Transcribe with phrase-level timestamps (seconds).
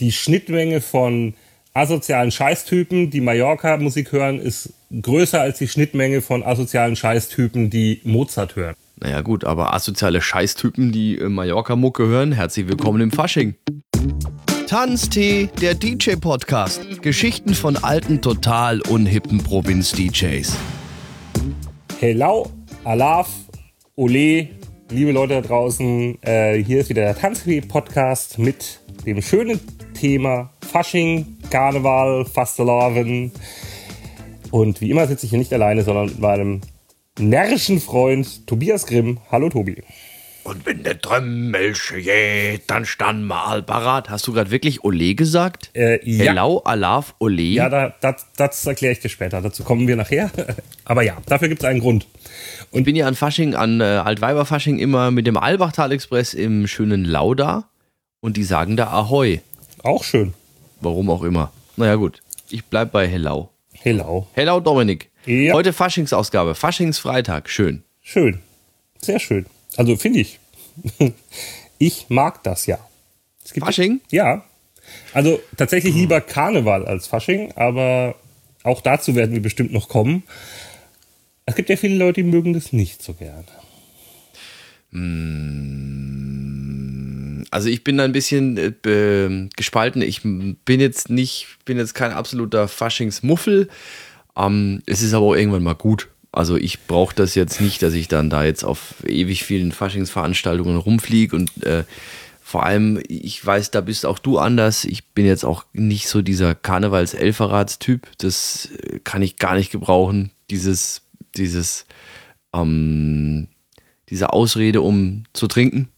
[0.00, 1.34] die Schnittmenge von
[1.72, 8.56] asozialen Scheißtypen, die Mallorca-Musik hören, ist größer als die Schnittmenge von asozialen Scheißtypen, die Mozart
[8.56, 8.74] hören.
[9.00, 13.54] Naja gut, aber asoziale Scheißtypen, die äh, Mallorca-Mucke hören, herzlich willkommen im Fasching.
[14.68, 17.02] Tanztee, der DJ-Podcast.
[17.02, 20.56] Geschichten von alten, total unhippen Provinz-DJs.
[21.98, 22.50] Hello,
[22.84, 23.28] Alaf,
[23.96, 24.48] Ole,
[24.90, 29.60] liebe Leute da draußen, äh, hier ist wieder der Tanztee-Podcast mit dem schönen
[29.94, 33.32] Thema Fasching, Karneval, Fastelavn.
[34.50, 36.60] Und wie immer sitze ich hier nicht alleine, sondern mit meinem
[37.18, 39.18] närrischen Freund Tobias Grimm.
[39.30, 39.82] Hallo Tobi.
[40.44, 44.10] Und wenn der Trömmel geht, dann stand mal parat.
[44.10, 45.70] Hast du gerade wirklich Ole gesagt?
[45.74, 46.32] Äh, ja.
[46.32, 47.42] Hello, Alaf, Ole?
[47.42, 49.40] Ja, da, das, das erkläre ich dir später.
[49.40, 50.30] Dazu kommen wir nachher.
[50.84, 52.06] Aber ja, dafür gibt es einen Grund.
[52.70, 57.06] Und ich bin ja an Fasching, an äh, Altweiberfasching immer mit dem Albachtal-Express im schönen
[57.06, 57.70] Lauda.
[58.20, 59.40] Und die sagen da Ahoi.
[59.84, 60.32] Auch schön.
[60.80, 61.52] Warum auch immer.
[61.76, 62.22] Naja, gut.
[62.48, 63.50] Ich bleib bei Hello.
[63.74, 64.26] Hello.
[64.32, 65.10] Hello, Dominik.
[65.26, 65.52] Ja.
[65.52, 66.54] Heute Faschingsausgabe.
[66.54, 67.50] Faschingsfreitag.
[67.50, 67.84] Schön.
[68.00, 68.40] Schön.
[69.02, 69.44] Sehr schön.
[69.76, 70.40] Also finde ich.
[71.78, 72.78] ich mag das ja.
[73.44, 74.00] Es gibt Fasching?
[74.10, 74.46] Ja.
[75.12, 78.14] Also tatsächlich lieber Karneval als Fasching, aber
[78.62, 80.22] auch dazu werden wir bestimmt noch kommen.
[81.44, 83.44] Es gibt ja viele Leute, die mögen das nicht so gerne.
[87.50, 90.02] Also ich bin da ein bisschen äh, gespalten.
[90.02, 93.68] Ich bin jetzt nicht, bin jetzt kein absoluter Faschingsmuffel.
[94.36, 96.08] Ähm, es ist aber auch irgendwann mal gut.
[96.32, 100.76] Also ich brauche das jetzt nicht, dass ich dann da jetzt auf ewig vielen Faschingsveranstaltungen
[100.76, 101.84] rumfliege und äh,
[102.46, 104.84] vor allem, ich weiß, da bist auch du anders.
[104.84, 108.06] Ich bin jetzt auch nicht so dieser Karnevals-Elferrats-Typ.
[108.18, 110.30] Das äh, kann ich gar nicht gebrauchen.
[110.50, 111.02] Dieses,
[111.36, 111.86] dieses,
[112.52, 113.48] ähm,
[114.10, 115.88] diese Ausrede, um zu trinken,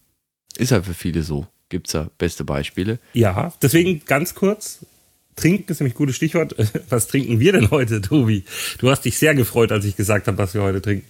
[0.56, 1.46] ist ja für viele so.
[1.68, 2.98] Gibt es ja beste Beispiele.
[3.12, 4.86] Ja, deswegen ganz kurz.
[5.34, 6.54] Trinken ist nämlich ein gutes Stichwort.
[6.88, 8.44] Was trinken wir denn heute, Tobi?
[8.78, 11.06] Du hast dich sehr gefreut, als ich gesagt habe, was wir heute trinken.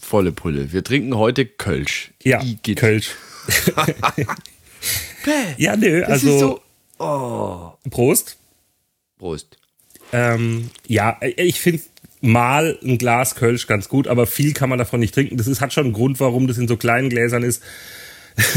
[0.00, 0.72] Volle Pulle.
[0.72, 2.12] Wir trinken heute Kölsch.
[2.22, 2.78] Ja, Igitt.
[2.78, 3.10] Kölsch.
[5.56, 6.60] Ja, nö, das also ist so.
[6.98, 7.72] Oh.
[7.90, 8.36] Prost.
[9.18, 9.58] Prost.
[10.12, 11.82] Ähm, ja, ich finde
[12.20, 15.36] mal ein Glas Kölsch ganz gut, aber viel kann man davon nicht trinken.
[15.36, 17.62] Das ist, hat schon einen Grund, warum das in so kleinen Gläsern ist.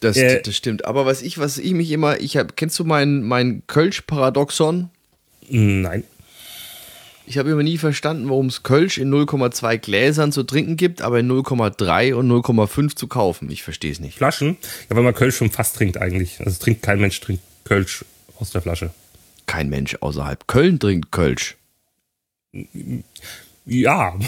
[0.00, 0.86] Das, Äh, das stimmt.
[0.86, 4.88] Aber was ich, was ich mich immer, ich hab, kennst du mein, mein Kölsch-Paradoxon?
[5.50, 6.04] Nein.
[7.26, 11.20] Ich habe immer nie verstanden, warum es Kölsch in 0,2 Gläsern zu trinken gibt, aber
[11.20, 13.50] in 0,3 und 0,5 zu kaufen.
[13.50, 14.16] Ich verstehe es nicht.
[14.16, 14.56] Flaschen?
[14.88, 16.40] Ja, weil man Kölsch schon fast trinkt eigentlich.
[16.40, 18.04] Also es trinkt kein Mensch trinkt Kölsch
[18.40, 18.90] aus der Flasche.
[19.46, 21.56] Kein Mensch außerhalb Köln trinkt Kölsch.
[23.70, 24.18] Ja.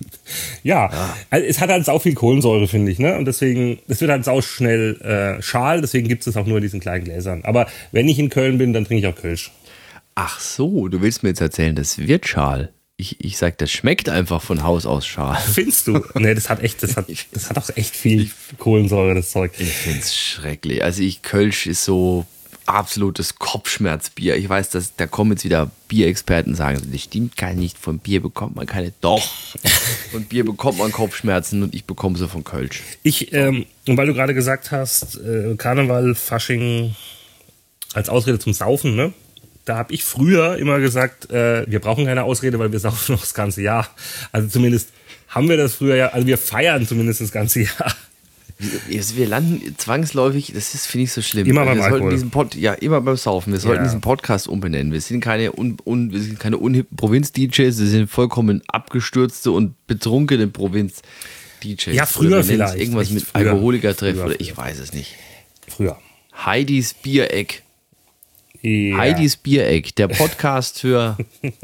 [0.62, 1.14] ja.
[1.30, 3.16] Also es hat halt sau viel Kohlensäure, finde ich, ne?
[3.16, 6.58] Und deswegen, es wird halt sau schnell äh, schal, deswegen gibt es es auch nur
[6.58, 7.40] in diesen kleinen Gläsern.
[7.44, 9.50] Aber wenn ich in Köln bin, dann trinke ich auch Kölsch.
[10.14, 12.70] Ach so, du willst mir jetzt erzählen, das wird Schal.
[12.98, 15.38] Ich, ich sag, das schmeckt einfach von Haus aus Schal.
[15.40, 16.04] Findest du?
[16.14, 19.52] nee, das hat echt, das hat, das hat auch echt viel Kohlensäure, das Zeug.
[19.58, 20.84] Ich find's schrecklich.
[20.84, 22.26] Also ich, Kölsch ist so
[22.66, 24.36] absolutes Kopfschmerzbier.
[24.36, 27.98] Ich weiß, dass da kommen jetzt wieder Bierexperten und sagen, das stimmt gar nicht, von
[27.98, 28.92] Bier bekommt man keine.
[29.00, 29.22] Doch,
[30.12, 32.82] von Bier bekommt man Kopfschmerzen und ich bekomme sie von Kölsch.
[33.02, 36.94] Ich, ähm, und weil du gerade gesagt hast, äh, Karneval, Fasching
[37.94, 39.12] als Ausrede zum Saufen, ne?
[39.64, 43.20] Da habe ich früher immer gesagt, äh, wir brauchen keine Ausrede, weil wir saufen noch
[43.20, 43.88] das ganze Jahr.
[44.32, 44.88] Also zumindest
[45.28, 47.94] haben wir das früher ja, also wir feiern zumindest das ganze Jahr.
[48.88, 51.46] Wir, wir landen zwangsläufig, das ist, finde ich, so schlimm.
[51.46, 52.12] Immer beim wir sollten Alkohol.
[52.12, 53.52] diesen Pod, Ja, immer beim Saufen.
[53.52, 53.84] Wir sollten Ja.
[53.84, 54.92] diesen Podcast umbenennen.
[54.92, 59.74] Wir sind keine, un, un, wir sind keine unhippen Provinz-DJs, wir sind vollkommen abgestürzte und
[59.86, 61.94] betrunkene Provinz-DJs.
[61.94, 62.76] Ja, früher wir vielleicht.
[62.76, 63.26] Irgendwas Echt mit.
[63.34, 65.14] Alkoholikertreff oder ich weiß es nicht.
[65.68, 65.98] Früher.
[66.44, 67.62] Heidis Biereck.
[68.62, 68.96] Ja.
[68.98, 71.16] Heidis Biereck, der Podcast für.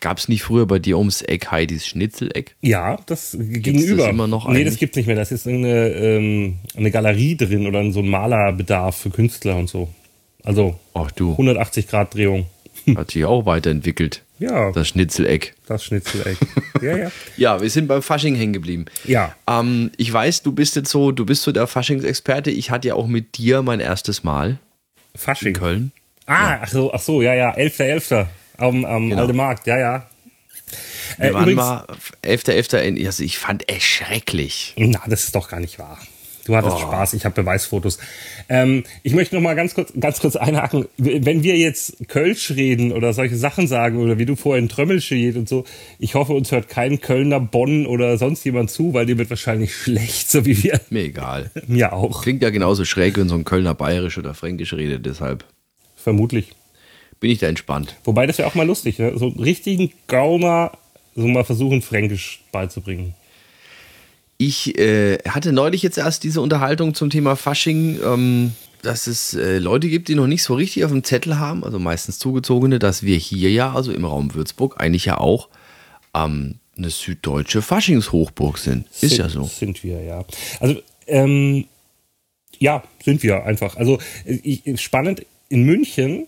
[0.00, 2.56] Gab es nicht früher bei dir ums Eck Heidis Schnitzeleck?
[2.62, 4.08] Ja, das gegenüber.
[4.08, 4.68] immer noch nee, eigentlich?
[4.68, 5.16] das gibt's nicht mehr.
[5.16, 9.88] Das ist eine, ähm, eine Galerie drin oder so ein Malerbedarf für Künstler und so.
[10.42, 12.46] Also Ach du, 180 Grad Drehung.
[12.96, 14.22] hat sich auch weiterentwickelt.
[14.38, 15.54] Ja, Das Schnitzeleck.
[15.66, 16.38] das Schnitzeleck.
[16.80, 17.12] ja, ja.
[17.36, 18.86] Ja, wir sind beim Fasching hängen geblieben.
[19.04, 19.34] Ja.
[19.46, 22.50] Ähm, ich weiß, du bist jetzt so, du bist so der Faschingsexperte.
[22.50, 24.58] Ich hatte ja auch mit dir mein erstes Mal
[25.12, 25.52] in Fasching.
[25.52, 25.92] Köln.
[26.24, 28.26] Ah, ach so, ach so, ja, ja, 11.11.
[28.60, 29.22] am, am Genau.
[29.22, 30.06] Alten Markt, ja, ja.
[31.18, 31.86] Wir Äh, waren übrigens, mal
[32.22, 32.78] 11.11.
[32.82, 34.74] in- Also ich fand es schrecklich.
[34.76, 35.98] na, das ist doch gar nicht wahr.
[36.46, 36.80] Du hattest oh.
[36.80, 37.98] Spaß, ich habe Beweisfotos.
[38.48, 40.86] Ähm, ich möchte noch mal ganz kurz, ganz kurz einhaken.
[40.96, 45.48] Wenn wir jetzt Kölsch reden oder solche Sachen sagen oder wie du vorhin Trömmelsche und
[45.48, 45.64] so,
[45.98, 49.74] ich hoffe, uns hört kein Kölner, Bonn oder sonst jemand zu, weil dir wird wahrscheinlich
[49.82, 50.80] schlecht, so wie wir.
[50.88, 51.50] Mir egal.
[51.66, 52.22] Mir auch.
[52.22, 55.44] Klingt ja genauso schräg, wenn so ein Kölner Bayerisch oder Fränkisch redet, deshalb.
[55.94, 56.52] Vermutlich.
[57.20, 57.96] Bin ich da entspannt.
[58.04, 59.16] Wobei das ja auch mal lustig, ne?
[59.16, 60.72] So einen richtigen Gauner
[61.14, 63.14] so mal versuchen, Fränkisch beizubringen.
[64.38, 68.52] Ich äh, hatte neulich jetzt erst diese Unterhaltung zum Thema Fasching, ähm,
[68.82, 71.78] dass es äh, Leute gibt, die noch nicht so richtig auf dem Zettel haben, also
[71.78, 75.48] meistens Zugezogene, dass wir hier ja, also im Raum Würzburg, eigentlich ja auch
[76.14, 78.86] ähm, eine süddeutsche Faschingshochburg sind.
[78.86, 79.44] Ist sind, ja so.
[79.44, 80.24] Sind wir, ja.
[80.58, 81.66] Also, ähm,
[82.58, 83.76] ja, sind wir einfach.
[83.76, 86.26] Also, ich, spannend, in München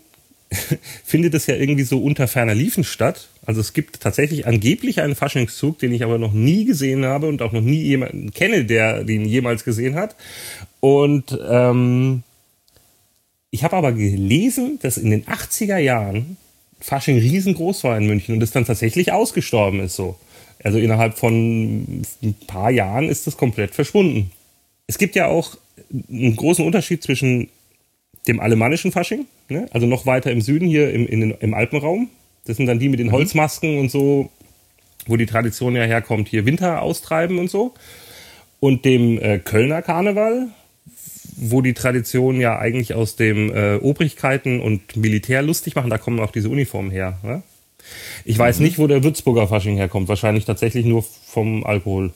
[1.04, 3.28] findet es ja irgendwie so unter ferner Liefen statt.
[3.44, 7.42] Also es gibt tatsächlich angeblich einen Faschingszug, den ich aber noch nie gesehen habe und
[7.42, 10.16] auch noch nie jemanden kenne, der den jemals gesehen hat.
[10.80, 12.22] Und ähm,
[13.50, 16.36] ich habe aber gelesen, dass in den 80er Jahren
[16.80, 20.16] Fasching riesengroß war in München und es dann tatsächlich ausgestorben ist so.
[20.64, 24.30] Also innerhalb von ein paar Jahren ist das komplett verschwunden.
[24.86, 25.56] Es gibt ja auch
[26.08, 27.48] einen großen Unterschied zwischen
[28.26, 29.66] dem alemannischen Fasching, ne?
[29.72, 32.08] also noch weiter im Süden hier im, in, im Alpenraum.
[32.44, 33.12] Das sind dann die mit den mhm.
[33.12, 34.30] Holzmasken und so,
[35.06, 37.74] wo die Tradition ja herkommt, hier Winter austreiben und so.
[38.60, 40.48] Und dem äh, Kölner Karneval,
[41.36, 46.20] wo die Tradition ja eigentlich aus dem äh, Obrigkeiten und Militär lustig machen, da kommen
[46.20, 47.18] auch diese Uniformen her.
[47.24, 47.42] Ne?
[48.24, 48.64] Ich weiß mhm.
[48.64, 50.08] nicht, wo der Würzburger Fasching herkommt.
[50.08, 52.12] Wahrscheinlich tatsächlich nur vom Alkohol.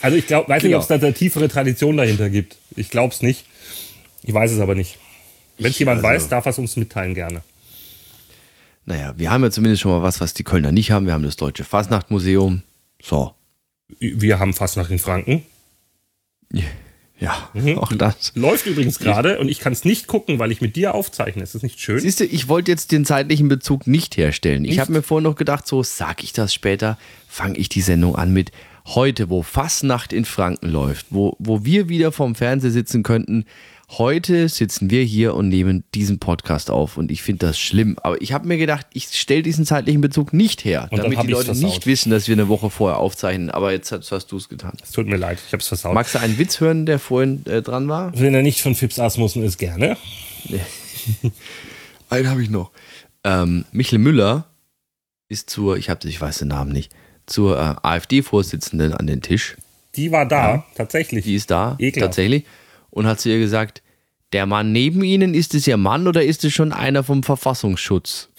[0.00, 0.68] Also ich glaube, weiß genau.
[0.68, 2.56] nicht, ob es da eine tiefere Tradition dahinter gibt.
[2.76, 3.44] Ich glaube es nicht.
[4.26, 4.98] Ich weiß es aber nicht.
[5.56, 7.42] Wenn es jemand also, weiß, darf er es uns mitteilen gerne.
[8.84, 11.06] Naja, wir haben ja zumindest schon mal was, was die Kölner nicht haben.
[11.06, 12.62] Wir haben das Deutsche Fasnachtmuseum.
[13.02, 13.34] So.
[13.98, 15.42] Wir haben Fasnacht in Franken.
[17.18, 17.78] Ja, mhm.
[17.78, 18.32] auch das.
[18.34, 21.42] Läuft übrigens gerade und ich kann es nicht gucken, weil ich mit dir aufzeichne.
[21.42, 21.98] Ist das nicht schön?
[21.98, 24.60] Siehst du, ich wollte jetzt den zeitlichen Bezug nicht herstellen.
[24.62, 24.72] Nicht?
[24.72, 28.16] Ich habe mir vorhin noch gedacht, so sag ich das später, fange ich die Sendung
[28.16, 28.52] an mit
[28.84, 33.46] heute, wo Fasnacht in Franken läuft, wo, wo wir wieder vorm Fernseher sitzen könnten
[33.88, 37.96] Heute sitzen wir hier und nehmen diesen Podcast auf und ich finde das schlimm.
[38.02, 41.28] Aber ich habe mir gedacht, ich stelle diesen zeitlichen Bezug nicht her, und damit die
[41.28, 43.48] Leute nicht wissen, dass wir eine Woche vorher aufzeichnen.
[43.50, 44.72] Aber jetzt hast, hast du es getan.
[44.82, 45.94] Es tut mir leid, ich habe es versaut.
[45.94, 48.12] Magst du einen Witz hören, der vorhin äh, dran war?
[48.18, 49.96] Wenn er nicht von Fips Asmussen ist, gerne.
[52.10, 52.72] einen habe ich noch.
[53.22, 54.46] Ähm, Michel Müller
[55.28, 56.92] ist zur, ich, hab, ich weiß den Namen nicht,
[57.26, 59.56] zur äh, AfD-Vorsitzenden an den Tisch.
[59.94, 60.66] Die war da, ja.
[60.74, 61.24] tatsächlich.
[61.24, 62.10] Die ist da, Ekelhaft.
[62.10, 62.44] tatsächlich
[62.96, 63.82] und hat zu ihr gesagt,
[64.32, 68.30] der Mann neben Ihnen, ist es Ihr Mann oder ist es schon einer vom Verfassungsschutz?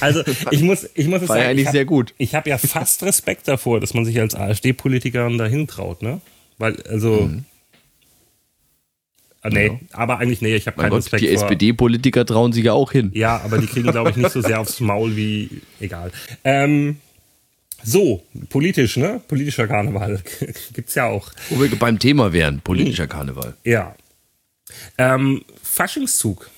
[0.00, 2.12] also ich muss, ich muss es War sagen, ja eigentlich hab, sehr gut.
[2.18, 6.20] Ich habe ja fast Respekt davor, dass man sich als AfD-Politiker dahin traut, ne?
[6.58, 7.28] Weil, also.
[7.30, 7.44] Mhm.
[9.42, 9.78] Ah, nee, ja.
[9.92, 13.10] aber eigentlich, nee, ich habe keinen Gott, Respekt Die SPD-Politiker trauen sich ja auch hin.
[13.14, 15.48] Ja, aber die kriegen, glaube ich, nicht so sehr aufs Maul wie.
[15.80, 16.10] Egal.
[16.42, 16.98] Ähm,
[17.84, 19.20] so, politisch, ne?
[19.28, 20.22] Politischer Karneval
[20.72, 21.32] gibt's ja auch.
[21.50, 23.54] Wo wir beim Thema wären, politischer Karneval.
[23.64, 23.94] Ja.
[24.98, 26.50] Ähm, Faschingszug.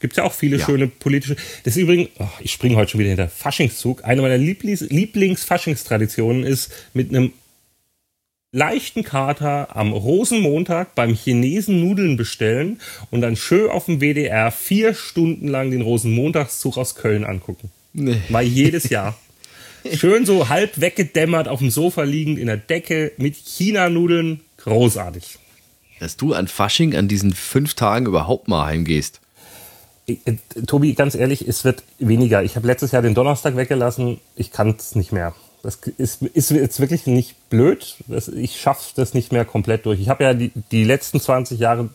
[0.00, 0.64] Gibt's ja auch viele ja.
[0.64, 1.36] schöne politische.
[1.64, 3.28] Das ist übrigens, oh, ich springe heute schon wieder hinter.
[3.28, 4.04] Faschingszug.
[4.04, 7.32] Eine meiner Lieblings, Lieblings-Faschingstraditionen ist mit einem
[8.52, 12.80] leichten Kater am Rosenmontag beim Chinesen Nudeln bestellen
[13.10, 17.70] und dann schön auf dem WDR vier Stunden lang den Rosenmontagszug aus Köln angucken.
[17.92, 18.16] Nee.
[18.28, 19.18] Weil jedes Jahr.
[19.92, 24.40] Schön so halb weggedämmert auf dem Sofa liegend in der Decke mit China-Nudeln.
[24.58, 25.38] Großartig.
[25.98, 29.20] Dass du an Fasching an diesen fünf Tagen überhaupt mal heimgehst.
[30.06, 30.16] Äh,
[30.66, 32.42] Tobi, ganz ehrlich, es wird weniger.
[32.42, 34.20] Ich habe letztes Jahr den Donnerstag weggelassen.
[34.36, 35.34] Ich kann es nicht mehr.
[35.62, 37.96] Das ist, ist jetzt wirklich nicht blöd.
[38.06, 40.00] Das, ich schaffe das nicht mehr komplett durch.
[40.00, 41.90] Ich habe ja die, die letzten 20 Jahre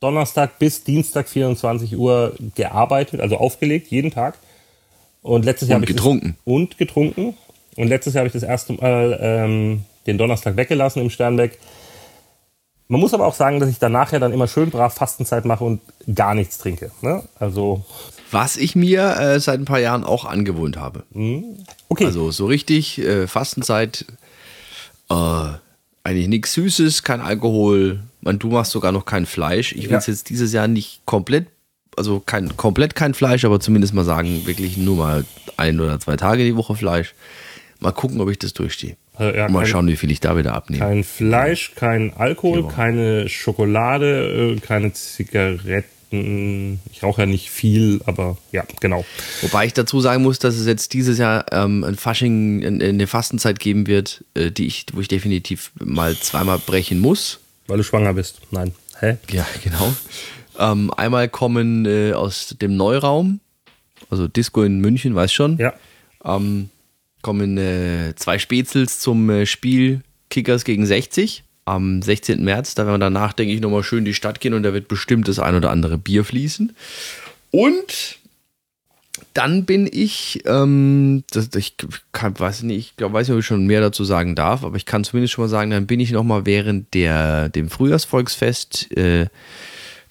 [0.00, 4.36] Donnerstag bis Dienstag 24 Uhr gearbeitet, also aufgelegt, jeden Tag.
[5.24, 6.36] Und letztes Jahr und getrunken.
[6.36, 7.34] Das, und getrunken.
[7.76, 11.58] Und letztes Jahr habe ich das erste Mal ähm, den Donnerstag weggelassen im Sternbeck.
[12.88, 15.64] Man muss aber auch sagen, dass ich danach ja dann immer schön brav Fastenzeit mache
[15.64, 15.80] und
[16.14, 16.90] gar nichts trinke.
[17.00, 17.22] Ne?
[17.38, 17.82] Also
[18.30, 21.04] was ich mir äh, seit ein paar Jahren auch angewohnt habe.
[21.12, 21.56] Mhm.
[21.88, 22.04] Okay.
[22.04, 24.04] Also so richtig äh, Fastenzeit,
[25.08, 25.46] äh,
[26.02, 28.00] eigentlich nichts Süßes, kein Alkohol.
[28.20, 29.72] Man, du machst sogar noch kein Fleisch.
[29.72, 30.12] Ich will es ja.
[30.12, 31.46] jetzt dieses Jahr nicht komplett
[31.96, 35.24] also kein, komplett kein Fleisch, aber zumindest mal sagen, wirklich nur mal
[35.56, 37.14] ein oder zwei Tage die Woche Fleisch.
[37.80, 38.96] Mal gucken, ob ich das durchstehe.
[39.16, 40.84] Also, ja, mal kein, schauen, wie viel ich da wieder abnehme.
[40.84, 42.68] Kein Fleisch, kein Alkohol, ja.
[42.68, 46.80] keine Schokolade, äh, keine Zigaretten.
[46.90, 49.04] ich rauche ja nicht viel, aber ja, genau.
[49.42, 53.60] Wobei ich dazu sagen muss, dass es jetzt dieses Jahr ähm, ein Fasching, eine Fastenzeit
[53.60, 57.40] geben wird, äh, die ich, wo ich definitiv mal zweimal brechen muss.
[57.66, 58.40] Weil du schwanger bist.
[58.50, 58.72] Nein.
[59.00, 59.16] Hä?
[59.30, 59.94] Ja, genau.
[60.58, 63.40] Ähm, einmal kommen äh, aus dem Neuraum,
[64.10, 65.58] also Disco in München, weiß schon.
[65.58, 65.74] Ja.
[66.24, 66.70] Ähm,
[67.22, 72.44] kommen äh, zwei Spätzels zum äh, Spiel Kickers gegen 60 am 16.
[72.44, 72.74] März.
[72.74, 74.88] Da werden wir danach, denke ich, nochmal schön in die Stadt gehen und da wird
[74.88, 76.74] bestimmt das ein oder andere Bier fließen.
[77.50, 78.18] Und
[79.32, 81.76] dann bin ich, ähm, das, ich
[82.12, 84.76] kann, weiß nicht, ich glaub, weiß nicht, ob ich schon mehr dazu sagen darf, aber
[84.76, 89.26] ich kann zumindest schon mal sagen, dann bin ich nochmal während der, dem Frühjahrsvolksfest, äh,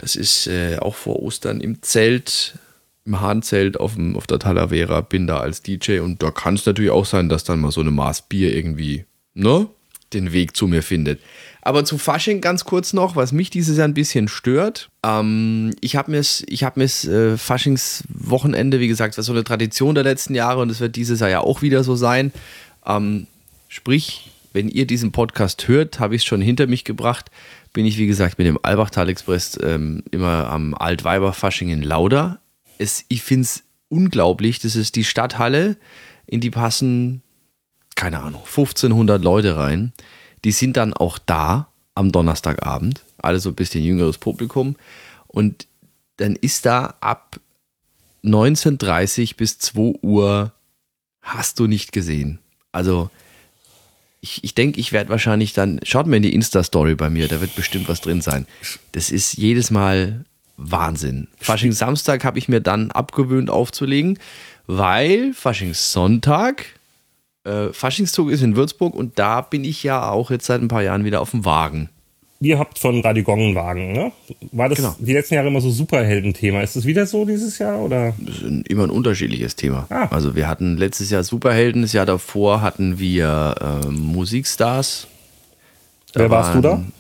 [0.04, 2.56] das ist äh, auch vor Ostern im Zelt,
[3.06, 6.66] im Hahnzelt auf, dem, auf der Talavera, bin da als DJ und da kann es
[6.66, 9.68] natürlich auch sein, dass dann mal so eine Maß Bier irgendwie, ne,
[10.12, 11.22] den Weg zu mir findet.
[11.62, 14.90] Aber zu Fasching ganz kurz noch, was mich dieses Jahr ein bisschen stört.
[15.06, 20.04] Ähm, ich habe mir ich hab äh, Faschingswochenende, wie gesagt, was so eine Tradition der
[20.04, 22.34] letzten Jahre und es wird dieses Jahr ja auch wieder so sein.
[22.86, 23.28] Ähm,
[23.70, 27.32] sprich, wenn ihr diesen Podcast hört, habe ich es schon hinter mich gebracht.
[27.74, 32.40] Bin ich, wie gesagt, mit dem Albachtal Express ähm, immer am Altweiber Fasching in Lauda.
[32.78, 34.60] Es, ich finde es unglaublich.
[34.60, 35.78] Das ist die Stadthalle,
[36.28, 37.24] in die passen,
[37.96, 39.92] keine Ahnung, 1500 Leute rein.
[40.46, 44.76] Die sind dann auch da am Donnerstagabend, alle so ein bisschen jüngeres Publikum.
[45.28, 45.68] Und
[46.18, 47.40] dann ist da ab
[48.24, 50.54] 19.30 bis 2 Uhr
[51.22, 52.40] hast du nicht gesehen.
[52.72, 53.10] Also
[54.24, 57.42] ich, ich denke, ich werde wahrscheinlich dann, schaut mal in die Insta-Story bei mir, da
[57.42, 58.48] wird bestimmt was drin sein.
[58.94, 60.24] Das ist jedes Mal
[60.56, 61.28] Wahnsinn.
[61.40, 64.18] Fasching Samstag habe ich mir dann abgewöhnt aufzulegen,
[64.66, 66.66] weil Fasching Sonntag
[67.44, 70.84] äh, Faschingszug ist in Würzburg und da bin ich ja auch jetzt seit ein paar
[70.84, 71.90] Jahren wieder auf dem Wagen.
[72.44, 74.12] Ihr habt von Radio Gong einen Wagen, ne?
[74.52, 74.96] War das Genau.
[75.00, 76.62] die letzten Jahre immer so Superhelden-Thema?
[76.62, 78.14] Ist das wieder so dieses Jahr oder?
[78.20, 79.88] Das ist ein, immer ein unterschiedliches Thema.
[79.90, 80.08] Ah.
[80.12, 85.08] Also wir hatten letztes Jahr Superhelden, das Jahr davor hatten wir ähm, Musikstars.
[86.14, 86.72] Wer warst du da?
[86.72, 86.92] waren-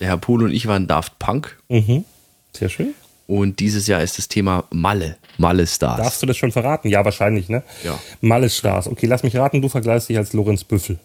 [0.00, 1.58] Der Herr Pohl und ich waren Daft Punk.
[1.68, 2.04] Mhm.
[2.52, 2.94] Sehr schön.
[3.26, 5.16] Und dieses Jahr ist das Thema Malle.
[5.36, 5.98] Malle Stars.
[5.98, 6.88] Darfst du das schon verraten?
[6.88, 7.62] Ja, wahrscheinlich, ne?
[7.84, 7.98] Ja.
[8.20, 8.88] Malles Stars.
[8.88, 10.98] Okay, lass mich raten, du vergleichst dich als Lorenz Büffel.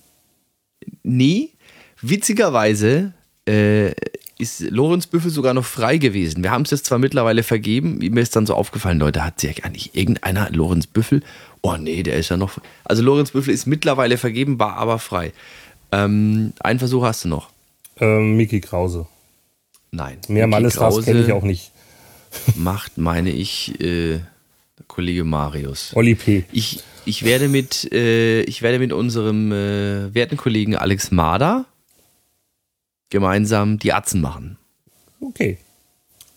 [1.04, 1.50] Nee,
[2.02, 3.14] witzigerweise
[3.48, 3.92] äh,
[4.38, 6.44] ist Lorenz Büffel sogar noch frei gewesen.
[6.44, 9.64] Wir haben es jetzt zwar mittlerweile vergeben, mir ist dann so aufgefallen, Leute, hat sich
[9.72, 11.22] nicht irgendeiner Lorenz Büffel?
[11.62, 12.58] Oh nee, der ist ja noch.
[12.84, 15.32] Also Lorenz Büffel ist mittlerweile vergeben, war aber frei.
[15.92, 17.50] Ähm, einen Versuch hast du noch.
[18.00, 19.08] Ähm, Miki Krause.
[19.92, 20.18] Nein.
[20.28, 21.72] Mehr Krause kenne ich auch nicht.
[22.56, 24.20] Macht, meine ich, äh,
[24.88, 25.92] Kollege Marius.
[25.96, 26.46] Olli P.
[26.52, 31.66] Ich, ich, werde mit, äh, ich werde mit unserem äh, werten Kollegen Alex Mader
[33.14, 34.58] gemeinsam die Atzen machen.
[35.22, 35.58] Okay.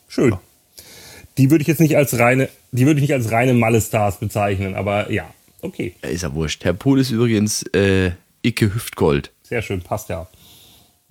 [0.08, 0.36] Schön.
[1.38, 4.18] Die würde ich jetzt nicht als reine, die würde ich nicht als reine Malle Stars
[4.20, 5.24] bezeichnen, aber ja,
[5.62, 5.94] okay.
[6.02, 6.64] Ja, Ist ja wurscht.
[6.64, 9.32] Herr Pohl ist übrigens äh, Icke Hüftgold.
[9.42, 10.28] Sehr schön, passt ja.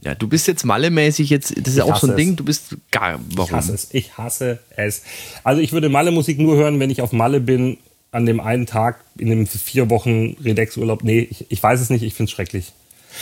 [0.01, 2.35] Ja, du bist jetzt Malle-mäßig jetzt, das ist Ich auch so ein hasse Ding, es.
[2.37, 3.51] du bist gar, Ich warum?
[3.51, 3.87] hasse es.
[3.91, 5.03] Ich hasse es.
[5.43, 7.77] Also ich würde Malle-Musik nur hören, wenn ich auf Malle bin,
[8.11, 11.03] an dem einen Tag in dem vier Wochen Redex-Urlaub.
[11.03, 12.71] Nee, ich, ich weiß es nicht, ich finde es schrecklich.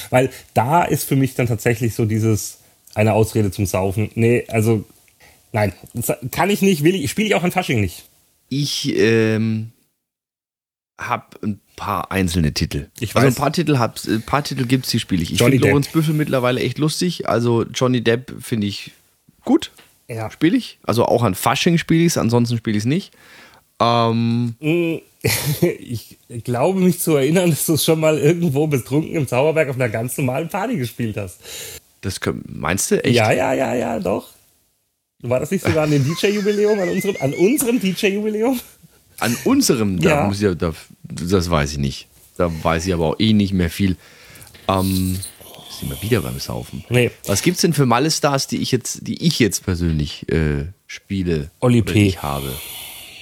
[0.09, 2.59] Weil da ist für mich dann tatsächlich so dieses,
[2.95, 4.09] eine Ausrede zum Saufen.
[4.15, 4.83] Nee, also,
[5.51, 5.73] nein,
[6.31, 8.03] kann ich nicht, will ich, spiele ich auch an Fasching nicht.
[8.49, 9.71] Ich ähm,
[10.99, 12.89] habe ein paar einzelne Titel.
[12.99, 13.33] Ich also weiß.
[13.33, 15.33] ein paar Titel, hab's, ein paar Titel gibt's, die spiele ich.
[15.33, 15.71] Ich Johnny finde Depp.
[15.71, 17.27] Lorenz Büffel mittlerweile echt lustig.
[17.27, 18.91] Also Johnny Depp finde ich
[19.43, 19.71] gut,
[20.07, 20.29] Ja.
[20.29, 20.77] spiele ich.
[20.83, 23.11] Also auch an Fasching spiele ich es, ansonsten spiele ich es nicht.
[23.79, 24.55] Ähm,
[25.79, 29.75] Ich glaube mich zu erinnern, dass du es schon mal irgendwo betrunken im Zauberberg auf
[29.75, 31.39] einer ganz normalen Party gespielt hast.
[32.01, 33.15] das meinst du echt?
[33.15, 34.29] Ja, ja, ja, ja, doch.
[35.21, 38.59] War das nicht sogar an dem DJ-Jubiläum, an unserem, an unserem DJ-Jubiläum?
[39.19, 40.27] An unserem, da Ja.
[40.27, 42.07] muss ich, da, das weiß ich nicht.
[42.35, 43.95] Da weiß ich aber auch eh nicht mehr viel.
[44.67, 45.17] Ähm,
[45.79, 46.83] sind wir wieder beim Saufen.
[46.89, 47.11] Nee.
[47.27, 51.51] Was gibt's denn für Malle-Stars, die ich jetzt, die ich jetzt persönlich äh, spiele?
[51.61, 52.07] Olli oder P.
[52.07, 52.51] Ich habe.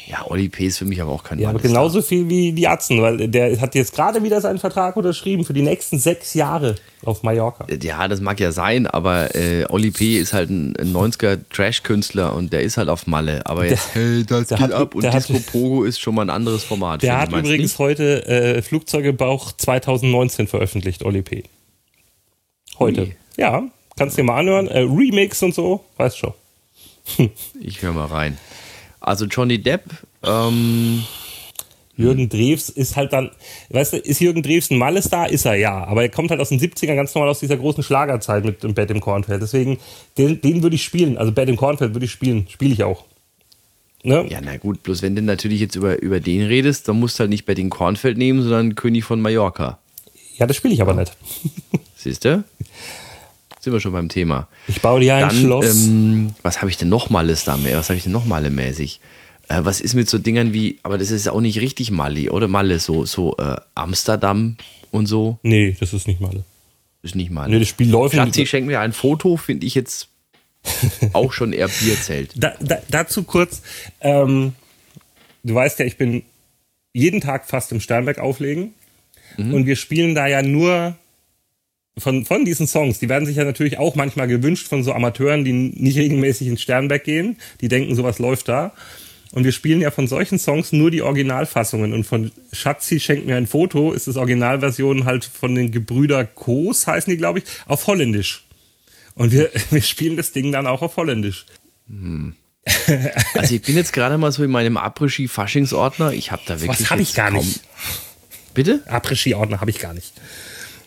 [0.07, 0.65] Ja, Oli P.
[0.65, 3.59] ist für mich aber auch kein Ja, aber genauso viel wie die Atzen, weil der
[3.61, 7.65] hat jetzt gerade wieder seinen Vertrag unterschrieben für die nächsten sechs Jahre auf Mallorca.
[7.81, 10.17] Ja, das mag ja sein, aber äh, Oli P.
[10.17, 13.45] ist halt ein, ein 90er Trash-Künstler und der ist halt auf Malle.
[13.45, 16.15] Aber jetzt, hey, das der geht hat- ab und der hat- Disco Pogo ist schon
[16.15, 17.03] mal ein anderes Format.
[17.03, 17.79] Der hat du übrigens nicht?
[17.79, 21.43] heute äh, Flugzeugebauch 2019 veröffentlicht, Oli P.
[22.79, 23.01] Heute.
[23.03, 23.15] Ui.
[23.37, 23.63] Ja,
[23.97, 24.67] kannst dir mal anhören.
[24.67, 26.33] Äh, Remix und so, weißt schon.
[27.59, 28.37] Ich höre mal rein.
[29.01, 29.83] Also Johnny Depp,
[30.23, 31.03] ähm,
[31.97, 33.31] Jürgen Drews ist halt dann,
[33.69, 35.29] weißt du, ist Jürgen Drews ein Malle-Star?
[35.29, 35.83] Ist er, ja.
[35.85, 38.73] Aber er kommt halt aus den 70ern ganz normal aus dieser großen Schlagerzeit mit dem
[38.73, 39.41] Bett im Kornfeld.
[39.41, 39.77] Deswegen,
[40.17, 41.17] den, den würde ich spielen.
[41.17, 42.47] Also Bett im Kornfeld würde ich spielen.
[42.49, 43.05] Spiele ich auch.
[44.03, 44.25] Ne?
[44.29, 47.21] Ja, na gut, bloß wenn du natürlich jetzt über, über den redest, dann musst du
[47.21, 49.77] halt nicht bei den Kornfeld nehmen, sondern König von Mallorca.
[50.37, 51.15] Ja, das spiele ich aber nicht.
[51.95, 52.43] Siehst du?
[53.61, 54.47] Sind wir schon beim Thema.
[54.67, 55.85] Ich baue dir ein Dann, Schloss.
[55.85, 57.77] ähm, was habe ich denn noch Males da mehr?
[57.77, 58.99] Was habe ich denn noch Male mäßig?
[59.49, 62.47] Äh, was ist mit so Dingern wie, aber das ist auch nicht richtig Mali, oder
[62.47, 64.57] Malle, so, so äh, Amsterdam
[64.89, 65.37] und so.
[65.43, 66.43] nee, das ist nicht mal.
[67.03, 67.53] Ist nicht Malle.
[67.53, 70.07] Nee, das Spiel läuft Schatzi, schenk mir ein Foto, finde ich jetzt
[71.13, 72.31] auch schon eher Bierzelt.
[72.35, 73.61] Da, da, dazu kurz,
[74.01, 74.53] ähm,
[75.43, 76.23] du weißt ja, ich bin
[76.93, 78.73] jeden Tag fast im Sternberg auflegen
[79.37, 80.97] und wir spielen da ja nur
[81.97, 82.99] von, von diesen Songs.
[82.99, 86.61] Die werden sich ja natürlich auch manchmal gewünscht von so Amateuren, die nicht regelmäßig ins
[86.61, 87.37] Sternberg gehen.
[87.61, 88.73] Die denken, sowas läuft da.
[89.33, 91.93] Und wir spielen ja von solchen Songs nur die Originalfassungen.
[91.93, 96.85] Und von Schatzi schenkt mir ein Foto, ist das Originalversion halt von den Gebrüder Koos,
[96.87, 98.43] heißen die, glaube ich, auf Holländisch.
[99.15, 101.45] Und wir, wir spielen das Ding dann auch auf Holländisch.
[103.35, 106.13] Also ich bin jetzt gerade mal so in meinem Après-Ski-Faschingsordner.
[106.13, 106.81] Ich habe da wirklich.
[106.81, 107.61] Was habe ich gar kaum- nicht.
[108.53, 108.83] Bitte?
[108.87, 110.13] Après-Ski-Ordner habe ich gar nicht.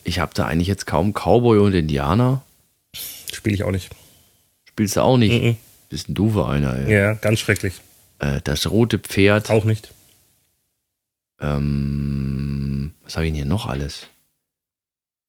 [0.04, 2.42] Ich habe da eigentlich jetzt kaum Cowboy und Indianer.
[3.32, 3.90] Spiele ich auch nicht.
[4.64, 5.42] Spielst du auch nicht?
[5.42, 5.56] Mhm.
[5.88, 6.92] Bist ein du für einer, ey.
[6.92, 7.74] Ja, ganz schrecklich.
[8.18, 9.50] Äh, das rote Pferd.
[9.50, 9.92] Auch nicht.
[11.40, 14.06] Ähm, was habe ich denn hier noch alles?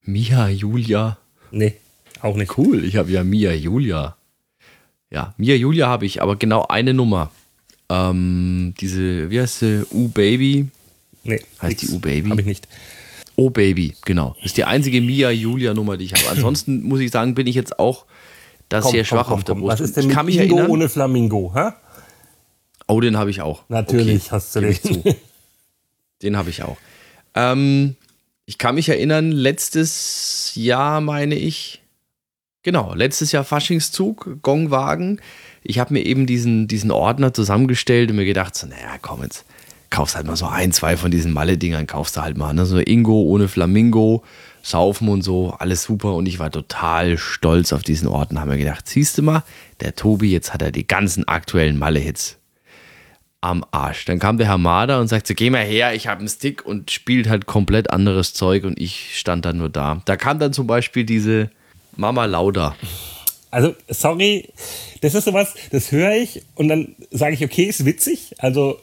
[0.01, 1.17] Mia Julia.
[1.51, 1.75] Nee,
[2.21, 2.57] auch nicht.
[2.57, 4.15] Cool, ich habe ja Mia Julia.
[5.09, 7.31] Ja, Mia Julia habe ich, aber genau eine Nummer.
[7.89, 9.85] Ähm, diese, wie heißt sie?
[9.91, 10.69] U-Baby.
[11.23, 11.41] Nee.
[11.61, 12.29] Heißt die U-Baby?
[12.29, 12.67] Habe ich nicht.
[13.35, 14.35] Oh Baby, genau.
[14.37, 16.29] Das ist die einzige Mia Julia Nummer, die ich habe.
[16.29, 18.05] Ansonsten muss ich sagen, bin ich jetzt auch
[18.69, 19.53] da Komm, sehr komm, schwach komm, auf der.
[19.55, 19.67] Brust.
[19.67, 20.71] Was ist denn mit kann mich Ingo erinnern.
[20.71, 21.51] ohne Flamingo?
[21.53, 21.71] Hä?
[22.87, 23.63] Oh, den habe ich auch.
[23.69, 25.03] Natürlich Okay, hast du zu.
[26.21, 26.77] Den habe ich auch.
[27.33, 27.95] Ähm,
[28.45, 31.81] ich kann mich erinnern, letztes Jahr meine ich,
[32.63, 35.19] genau, letztes Jahr Faschingszug, Gongwagen.
[35.63, 39.45] Ich habe mir eben diesen, diesen Ordner zusammengestellt und mir gedacht, so, naja, komm jetzt,
[39.95, 42.65] kaufst halt mal so ein, zwei von diesen Malle-Dingern, kaufst du halt mal, ne?
[42.65, 44.25] so Ingo ohne Flamingo,
[44.61, 48.57] Saufen und so, alles super und ich war total stolz auf diesen Ordner, habe mir
[48.57, 49.43] gedacht, siehst du mal,
[49.79, 52.37] der Tobi, jetzt hat er die ganzen aktuellen Malle-Hits
[53.39, 54.03] am Arsch.
[54.03, 56.91] Dann kam der Herr Mader und sagte, geh mal her, ich habe einen Stick und
[56.91, 60.01] spielt halt komplett anderes Zeug und ich stand dann nur da.
[60.03, 61.51] Da kam dann zum Beispiel diese
[61.95, 62.75] Mama Lauda.
[63.49, 64.49] Also, sorry,
[64.99, 68.77] das ist sowas, das höre ich und dann sage ich, okay, ist witzig, also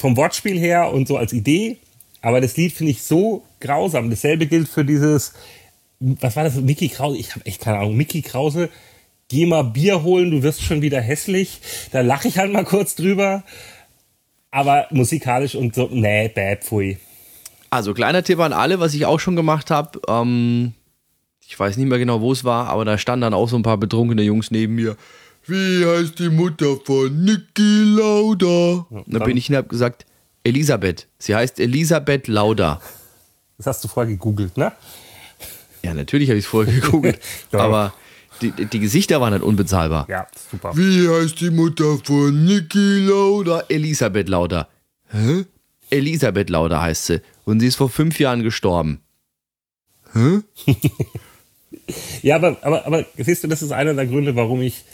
[0.00, 1.76] vom Wortspiel her und so als Idee,
[2.22, 4.08] aber das Lied finde ich so grausam.
[4.08, 5.34] Dasselbe gilt für dieses,
[6.00, 8.70] was war das, Mickey Krause, ich habe echt keine Ahnung, Mickey Krause,
[9.28, 11.60] geh mal Bier holen, du wirst schon wieder hässlich.
[11.92, 13.44] Da lache ich halt mal kurz drüber,
[14.50, 16.96] aber musikalisch und so, nee, bäh, pfui.
[17.68, 20.00] Also kleiner Tipp an alle, was ich auch schon gemacht habe.
[20.08, 20.72] Ähm,
[21.46, 23.62] ich weiß nicht mehr genau, wo es war, aber da standen dann auch so ein
[23.62, 24.96] paar betrunkene Jungs neben mir.
[25.46, 28.86] Wie heißt die Mutter von Niki Lauda?
[28.90, 30.06] Und dann dann- bin ich und habe gesagt,
[30.44, 31.06] Elisabeth.
[31.18, 32.80] Sie heißt Elisabeth Lauda.
[33.58, 34.72] Das hast du vorher gegoogelt, ne?
[35.82, 37.20] Ja, natürlich habe ich es vorher gegoogelt,
[37.52, 37.60] Ja.
[37.60, 37.94] aber
[38.42, 40.06] die, die Gesichter waren halt unbezahlbar.
[40.08, 40.72] Ja, super.
[40.74, 43.64] Wie heißt die Mutter von Niki Lauda?
[43.68, 44.68] Elisabeth Lauda.
[45.10, 45.44] Hä?
[45.90, 47.20] Elisabeth Lauda heißt sie.
[47.44, 49.00] Und sie ist vor fünf Jahren gestorben.
[52.22, 54.84] Ja, aber, aber, aber siehst du, das ist einer der Gründe, warum ich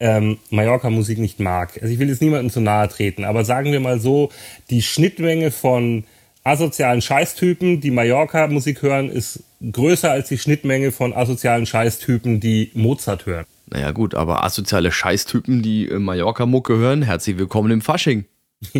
[0.00, 1.78] ähm, Mallorca-Musik nicht mag.
[1.80, 4.30] Also ich will jetzt niemandem zu nahe treten, aber sagen wir mal so,
[4.70, 6.04] die Schnittmenge von
[6.42, 13.26] asozialen Scheißtypen, die Mallorca-Musik hören, ist größer als die Schnittmenge von asozialen Scheißtypen, die Mozart
[13.26, 13.44] hören.
[13.66, 18.24] Naja, gut, aber asoziale Scheißtypen, die äh, Mallorca-Mucke hören, herzlich willkommen im Fasching.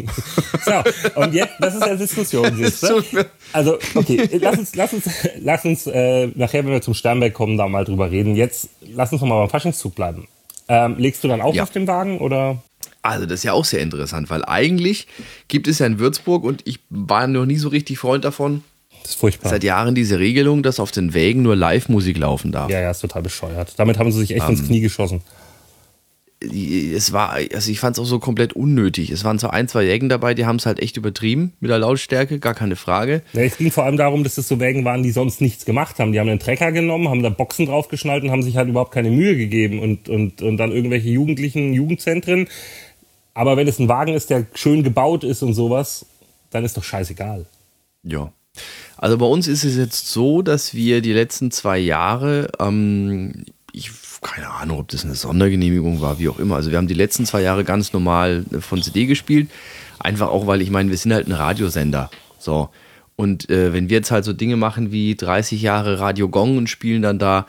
[0.63, 3.03] So, und jetzt, das ist ja Diskussion, siehst du?
[3.53, 5.05] Also, okay, lass uns, lass uns,
[5.39, 8.37] lass uns äh, nachher, wenn wir zum Sternberg kommen, da mal drüber reden.
[8.37, 10.29] Jetzt lass uns noch mal beim Faschingszug bleiben.
[10.73, 11.65] Ähm, legst du dann auch Ja.
[11.65, 12.63] auf dem Wagen oder?
[13.03, 15.09] Also, das ist ja auch sehr interessant, weil eigentlich
[15.49, 18.63] gibt es ja in Würzburg und ich war noch nie so richtig Freund davon,
[19.03, 19.49] Das ist furchtbar.
[19.51, 22.71] seit Jahren diese Regelung, dass auf den Wägen nur Live-Musik laufen darf.
[22.71, 23.73] Ja, ja, ist total bescheuert.
[23.79, 24.51] Damit haben sie sich echt Ähm.
[24.51, 25.23] ins Knie geschossen.
[26.43, 29.11] Es war, also ich fand es auch so komplett unnötig.
[29.11, 31.79] Es waren so ein, zwei Jägen dabei, die haben es halt echt übertrieben mit der
[31.79, 33.23] Lautstärke, gar keine Frage.
[33.35, 35.99] Ja, es ging vor allem darum, dass es so Wägen waren, die sonst nichts gemacht
[35.99, 36.13] haben.
[36.13, 39.11] Die haben einen Trecker genommen, haben da Boxen draufgeschnallt und haben sich halt überhaupt keine
[39.11, 39.81] Mühe gegeben.
[39.81, 42.49] Und, und, und dann irgendwelche Jugendlichen, Jugendzentren.
[43.35, 46.07] Aber wenn es ein Wagen ist, der schön gebaut ist und sowas,
[46.51, 47.45] dann ist doch scheißegal.
[48.03, 48.33] Ja.
[48.97, 53.91] Also bei uns ist es jetzt so, dass wir die letzten zwei Jahre, ähm, ich
[54.23, 56.57] keine Ahnung, ob das eine Sondergenehmigung war, wie auch immer.
[56.57, 59.49] Also wir haben die letzten zwei Jahre ganz normal von CD gespielt.
[59.99, 62.11] Einfach auch, weil ich meine, wir sind halt ein Radiosender.
[62.39, 62.69] So.
[63.17, 66.69] Und äh, wenn wir jetzt halt so Dinge machen wie 30 Jahre Radio Gong und
[66.69, 67.47] spielen dann da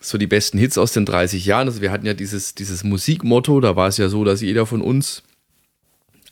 [0.00, 1.68] so die besten Hits aus den 30 Jahren.
[1.68, 4.82] Also wir hatten ja dieses, dieses Musikmotto, da war es ja so, dass jeder von
[4.82, 5.22] uns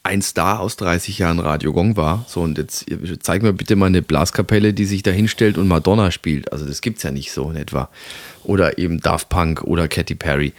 [0.02, 2.24] ein Star aus 30 Jahren Radio Gong war.
[2.26, 2.86] So, und jetzt
[3.20, 6.52] zeig mir bitte mal eine Blaskapelle, die sich da hinstellt und Madonna spielt.
[6.52, 7.90] Also das gibt es ja nicht so in etwa.
[8.44, 10.54] Oder eben Daft Punk oder Katy Perry.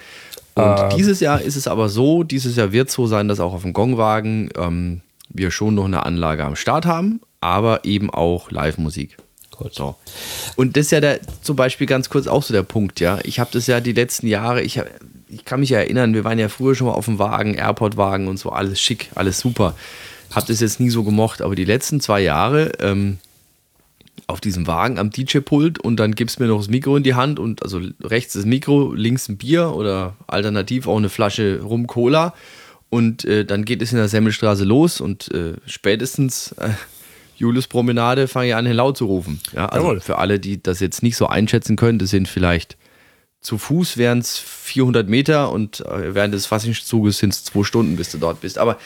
[0.54, 0.90] Und ähm.
[0.96, 3.64] dieses Jahr ist es aber so, dieses Jahr wird es so sein, dass auch auf
[3.64, 9.18] dem Gongwagen ähm, wir schon noch eine Anlage am Start haben, aber eben auch Live-Musik.
[9.72, 9.96] So.
[10.56, 13.20] Und das ist ja der, zum Beispiel ganz kurz auch so der Punkt, ja.
[13.24, 14.82] Ich habe das ja die letzten Jahre, ich,
[15.32, 18.28] ich kann mich ja erinnern, wir waren ja früher schon mal auf dem Wagen, Airport-Wagen
[18.28, 19.76] und so, alles schick, alles super.
[20.34, 23.18] Hab das jetzt nie so gemocht, aber die letzten zwei Jahre ähm,
[24.28, 27.40] auf diesem Wagen am DJ-Pult und dann gibst mir noch das Mikro in die Hand
[27.40, 32.34] und also rechts das Mikro, links ein Bier oder alternativ auch eine Flasche Rum-Cola
[32.90, 36.70] und äh, dann geht es in der Semmelstraße los und äh, spätestens äh,
[37.36, 39.40] Julius Promenade fange ich an, laut zu rufen.
[39.54, 40.00] Ja, also Jawohl.
[40.00, 42.78] für alle, die das jetzt nicht so einschätzen können, das sind vielleicht
[43.42, 47.96] zu Fuß wären es 400 Meter und äh, während des Fassungszuges sind es zwei Stunden,
[47.96, 48.58] bis du dort bist.
[48.58, 48.78] Aber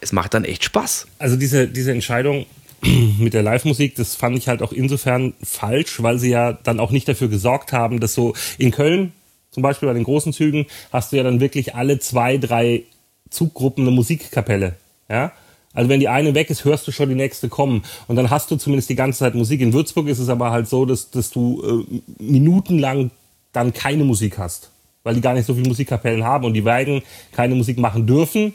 [0.00, 1.06] es macht dann echt Spaß.
[1.18, 2.46] Also diese, diese Entscheidung
[3.18, 6.90] mit der Live-Musik, das fand ich halt auch insofern falsch, weil sie ja dann auch
[6.90, 9.12] nicht dafür gesorgt haben, dass so in Köln,
[9.50, 12.84] zum Beispiel bei den großen Zügen, hast du ja dann wirklich alle zwei, drei
[13.28, 14.76] Zuggruppen eine Musikkapelle.
[15.08, 15.32] Ja?
[15.74, 17.82] Also wenn die eine weg ist, hörst du schon die nächste kommen.
[18.06, 19.60] Und dann hast du zumindest die ganze Zeit Musik.
[19.60, 23.10] In Würzburg ist es aber halt so, dass, dass du äh, minutenlang
[23.56, 24.70] dann keine Musik hast.
[25.02, 28.54] Weil die gar nicht so viele Musikkapellen haben und die Wagen keine Musik machen dürfen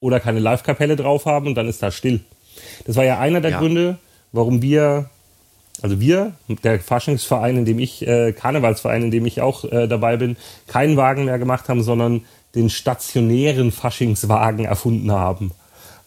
[0.00, 2.20] oder keine Live-Kapelle drauf haben und dann ist da still.
[2.86, 3.58] Das war ja einer der ja.
[3.58, 3.98] Gründe,
[4.32, 5.10] warum wir,
[5.82, 6.32] also wir,
[6.64, 10.96] der Faschingsverein, in dem ich, äh, Karnevalsverein, in dem ich auch äh, dabei bin, keinen
[10.96, 12.22] Wagen mehr gemacht haben, sondern
[12.54, 15.52] den stationären Faschingswagen erfunden haben.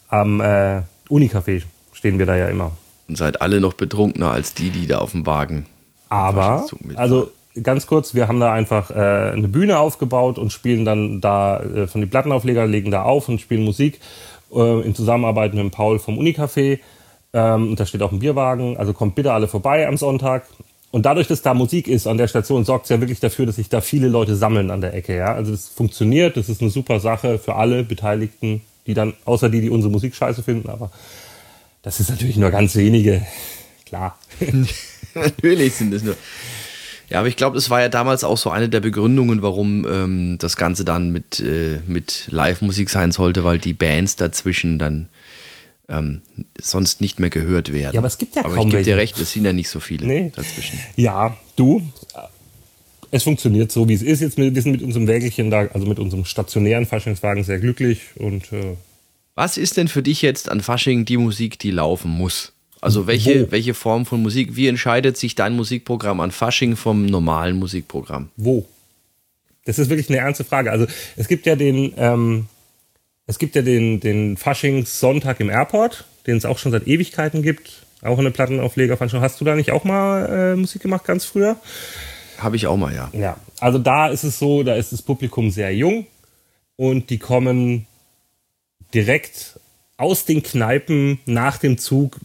[0.10, 1.62] Am äh, Unicafé
[1.94, 2.72] stehen wir da ja immer.
[3.08, 5.68] Und seid alle noch betrunkener als die, die da auf dem Wagen.
[6.10, 11.22] Aber, also ganz kurz, wir haben da einfach äh, eine Bühne aufgebaut und spielen dann
[11.22, 14.00] da äh, von den Plattenaufleger, legen da auf und spielen Musik
[14.54, 16.80] äh, in Zusammenarbeit mit Paul vom Unicafé.
[17.34, 20.46] Ähm, und da steht auch ein Bierwagen, also kommt bitte alle vorbei am Sonntag.
[20.92, 23.56] Und dadurch, dass da Musik ist an der Station, sorgt es ja wirklich dafür, dass
[23.56, 25.18] sich da viele Leute sammeln an der Ecke.
[25.18, 25.34] Ja?
[25.34, 29.62] Also das funktioniert, das ist eine super Sache für alle Beteiligten, die dann, außer die,
[29.62, 30.92] die unsere Musik scheiße finden, aber
[31.82, 33.26] das ist natürlich nur ganz wenige,
[33.86, 34.18] klar.
[35.16, 36.16] natürlich sind es nur.
[37.10, 40.38] Ja, aber ich glaube, das war ja damals auch so eine der Begründungen, warum ähm,
[40.40, 45.10] das Ganze dann mit, äh, mit Live-Musik sein sollte, weil die Bands dazwischen dann
[45.90, 46.22] ähm,
[46.60, 47.94] sonst nicht mehr gehört werden.
[47.94, 49.70] Ja, aber es gibt ja aber kaum ich gebe dir recht, es sind ja nicht
[49.70, 50.32] so viele nee.
[50.36, 50.80] dazwischen.
[50.96, 51.82] Ja, du,
[53.12, 54.22] es funktioniert so, wie es ist.
[54.22, 58.52] Jetzt wir sind mit unserem Wägelchen da, also mit unserem stationären Faschingswagen sehr glücklich und
[58.54, 58.76] äh
[59.36, 62.53] was ist denn für dich jetzt an Fasching die Musik, die laufen muss?
[62.84, 64.58] Also welche, welche Form von Musik?
[64.58, 68.30] Wie entscheidet sich dein Musikprogramm an Fasching vom normalen Musikprogramm?
[68.36, 68.68] Wo?
[69.64, 70.70] Das ist wirklich eine ernste Frage.
[70.70, 72.48] Also es gibt ja den, ähm,
[73.26, 77.86] es gibt ja den, den Faschingssonntag im Airport, den es auch schon seit Ewigkeiten gibt.
[78.02, 79.24] Auch eine Plattenauflegerveranstaltung.
[79.24, 81.56] Hast du da nicht auch mal äh, Musik gemacht, ganz früher?
[82.38, 83.10] Habe ich auch mal, ja.
[83.14, 86.06] Ja, also da ist es so, da ist das Publikum sehr jung
[86.76, 87.88] und die kommen
[88.94, 89.58] direkt
[89.96, 92.20] aus den Kneipen nach dem Zug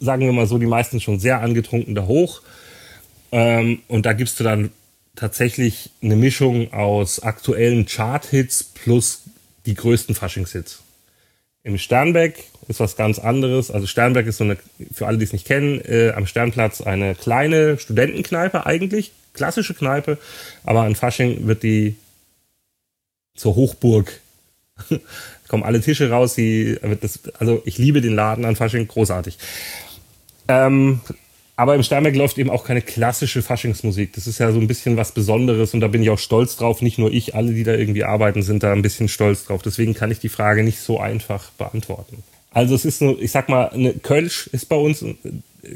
[0.00, 2.42] sagen wir mal so, die meisten schon sehr angetrunken da hoch.
[3.32, 4.70] Ähm, und da gibst du dann
[5.16, 9.22] tatsächlich eine Mischung aus aktuellen Chart-Hits plus
[9.66, 10.82] die größten Faschingshits.
[11.62, 13.70] Im Sternbeck ist was ganz anderes.
[13.70, 14.58] Also Sternberg ist so eine,
[14.92, 20.18] für alle, die es nicht kennen, äh, am Sternplatz eine kleine Studentenkneipe eigentlich, klassische Kneipe,
[20.64, 21.96] aber an Fasching wird die
[23.34, 24.20] zur Hochburg.
[25.48, 29.38] Kommen alle Tische raus, die, das, also ich liebe den Laden an Fasching, großartig.
[30.48, 31.00] Ähm,
[31.56, 34.12] aber im Steinberg läuft eben auch keine klassische Faschingsmusik.
[34.14, 36.82] Das ist ja so ein bisschen was Besonderes und da bin ich auch stolz drauf.
[36.82, 39.62] Nicht nur ich, alle, die da irgendwie arbeiten, sind da ein bisschen stolz drauf.
[39.62, 42.24] Deswegen kann ich die Frage nicht so einfach beantworten.
[42.50, 45.04] Also es ist nur, ich sag mal, eine Kölsch ist bei uns,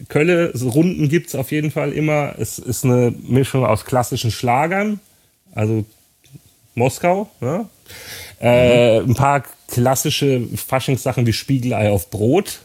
[0.09, 2.35] Kölle, so Runden gibt's auf jeden Fall immer.
[2.38, 5.00] Es ist eine Mischung aus klassischen Schlagern,
[5.52, 5.85] also
[6.74, 7.68] Moskau, ne?
[8.40, 12.61] Äh, ein paar klassische Faschingssachen wie Spiegelei auf Brot.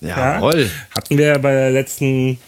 [0.00, 0.62] Jawohl.
[0.62, 2.38] Ja, hatten wir bei der letzten,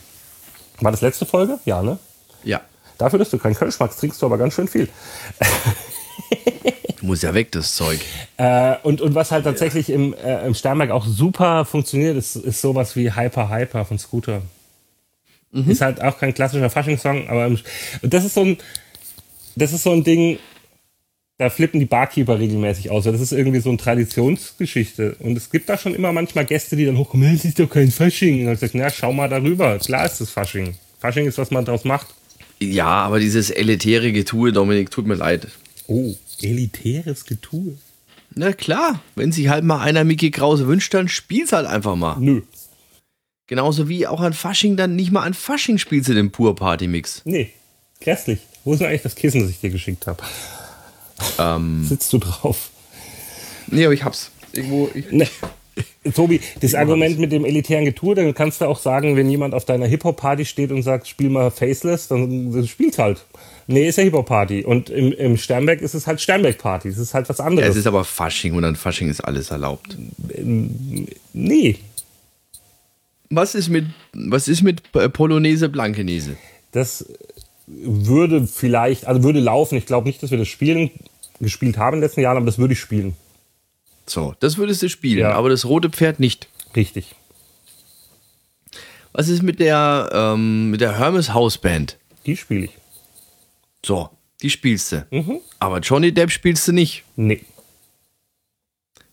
[0.81, 1.59] war das letzte Folge?
[1.65, 1.99] Ja, ne?
[2.45, 2.61] Ja.
[2.99, 4.89] Dafür, dass du keinen Kölsch magst, trinkst du aber ganz schön viel.
[7.03, 7.99] Muss ja weg, das Zeug.
[8.37, 9.95] Äh, und, und was halt tatsächlich ja.
[9.95, 14.43] im, äh, im Sternberg auch super funktioniert, ist, ist sowas wie Hyper Hyper von Scooter.
[15.51, 15.71] Mhm.
[15.71, 17.59] Ist halt auch kein klassischer Faschingssong, aber im,
[18.03, 18.59] und das ist so ein,
[19.57, 20.39] das ist so ein Ding,
[21.41, 23.05] da flippen die Barkeeper regelmäßig aus.
[23.05, 25.17] Das ist irgendwie so eine Traditionsgeschichte.
[25.21, 27.91] Und es gibt da schon immer manchmal Gäste, die dann hochkommen, das ist doch kein
[27.91, 28.41] Fasching.
[28.41, 29.79] Und dann sagt, na, schau mal darüber.
[29.79, 30.75] Klar ist das Fasching.
[30.99, 32.09] Fasching ist, was man daraus macht.
[32.59, 35.49] Ja, aber dieses elitäre Getue, Dominik, tut mir leid.
[35.87, 37.79] Oh, elitäres Getue.
[38.35, 42.19] Na klar, wenn sich halt mal einer Mickey Krause wünscht, dann spiel's halt einfach mal.
[42.21, 42.43] Nö.
[43.47, 46.87] Genauso wie auch an Fasching dann nicht mal an Fasching spielst du den Pur Party
[46.87, 47.23] Mix.
[47.25, 47.49] Nee,
[48.03, 48.41] grässlich.
[48.63, 50.23] Wo ist denn eigentlich das Kissen, das ich dir geschickt habe?
[51.39, 52.71] Ähm, Sitzt du drauf?
[53.69, 54.31] nee, aber ich hab's.
[54.53, 54.89] Irgendwo.
[54.95, 55.29] Ich, Nee.
[56.15, 59.65] Tobi, das Argument mit dem elitären Getue, dann kannst du auch sagen, wenn jemand auf
[59.65, 63.25] deiner Hip-Hop-Party steht und sagt, spiel mal Faceless, dann, spiel's halt.
[63.67, 64.65] Nee, ist ja Hip-Hop-Party.
[64.65, 66.89] Und im, im Sternberg ist es halt Sternberg-Party.
[66.89, 67.71] Es ist halt was ja, anderes.
[67.71, 69.97] es ist aber Fasching und an Fasching ist alles erlaubt.
[71.33, 71.77] nee,
[73.31, 76.37] Was ist mit, was ist mit Polonaise Blankenese?
[76.73, 77.07] das
[77.67, 79.77] würde vielleicht, also würde laufen.
[79.79, 80.91] Ich glaube nicht, dass wir das spielen,
[81.41, 83.17] gespielt haben in den letzten Jahren, aber das würde ich spielen.
[84.07, 85.33] So, das würdest du spielen, Ja.
[85.33, 86.49] aber das rote Pferd nicht.
[86.77, 87.15] Richtig.
[89.13, 91.97] Was ist mit der, ähm, mit der Hermes Hausband?
[92.27, 92.73] Die spiele ich.
[93.85, 94.11] So,
[94.43, 95.41] die spielst du.
[95.59, 97.05] Aber Johnny Depp spielst du nicht.
[97.17, 97.45] Nee.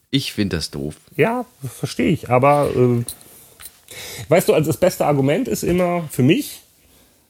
[0.10, 0.96] Ich finde das doof.
[1.16, 1.46] Ja,
[1.80, 2.30] verstehe ich.
[2.30, 3.04] Aber äh,
[4.30, 6.62] weißt du, also das beste Argument ist immer für mich,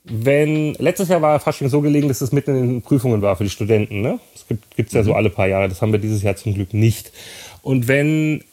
[0.09, 3.43] wenn letztes Jahr war Fasching so gelegen, dass es mitten in den Prüfungen war für
[3.43, 4.01] die Studenten.
[4.01, 4.19] Ne?
[4.33, 5.69] Das gibt es ja so alle paar Jahre.
[5.69, 7.11] Das haben wir dieses Jahr zum Glück nicht.
[7.61, 8.43] Und wenn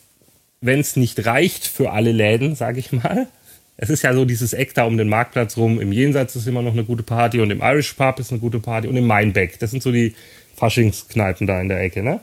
[0.65, 3.29] wenn es nicht reicht für alle Läden, sage ich mal.
[3.77, 5.79] Es ist ja so dieses Eck da um den Marktplatz rum.
[5.81, 8.61] Im Jenseits ist immer noch eine gute Party und im Irish Pub ist eine gute
[8.61, 9.59] Party und im Mainbeck.
[9.59, 10.15] Das sind so die
[10.57, 12.03] Faschingskneipen da in der Ecke.
[12.03, 12.21] Ne?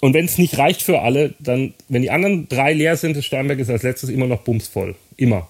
[0.00, 3.24] Und wenn es nicht reicht für alle, dann, wenn die anderen drei leer sind, das
[3.24, 4.96] Sternberg ist als letztes immer noch bumsvoll.
[5.16, 5.46] Immer.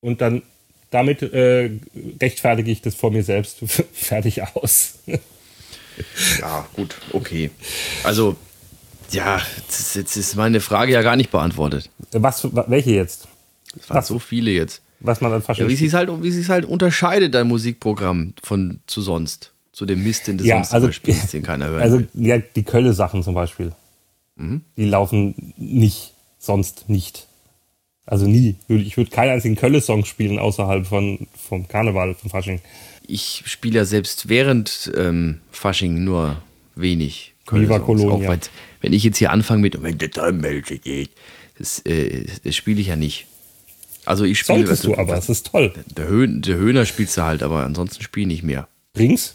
[0.00, 0.42] Und dann,
[0.92, 1.70] damit äh,
[2.20, 3.58] rechtfertige ich das vor mir selbst
[3.92, 4.98] fertig aus.
[6.40, 7.50] Ja, gut, okay.
[8.04, 8.36] Also,
[9.10, 9.40] ja,
[9.96, 11.90] jetzt, ist meine Frage ja gar nicht beantwortet.
[12.12, 13.28] Was, welche jetzt?
[13.78, 14.06] Es waren Was?
[14.08, 14.80] so viele jetzt.
[15.00, 18.80] Was man an Ja, Fasching wie sich halt, wie sich's halt unterscheidet, dein Musikprogramm von
[18.86, 19.52] zu sonst.
[19.72, 21.82] Zu dem Mist, den du Ja, sonst also- spielst, den keiner hört.
[21.82, 23.72] Also ja, die Kölle-Sachen zum Beispiel.
[24.76, 27.26] Die laufen nicht, sonst nicht.
[28.06, 28.56] Also nie.
[28.68, 32.60] Ich würde keinen einzigen Kölle-Song spielen außerhalb von, vom Karneval, vom Fasching.
[33.06, 36.42] ich spiele ja selbst während ähm, Fasching nur
[36.74, 37.34] wenig.
[37.50, 37.86] Viva Songs.
[37.86, 38.14] Colonia.
[38.14, 38.40] Auch weil-
[38.80, 41.10] wenn ich jetzt hier anfange mit, wenn der Däummelche geht,
[41.58, 43.26] das, äh, das spiele ich ja nicht.
[44.04, 44.58] Also ich spiele.
[44.66, 45.72] Solltest du aber, es ist toll.
[45.96, 48.66] Der, Höhn, der Höhner spielst du halt, aber ansonsten spiele ich nicht mehr.
[48.98, 49.34] Rings?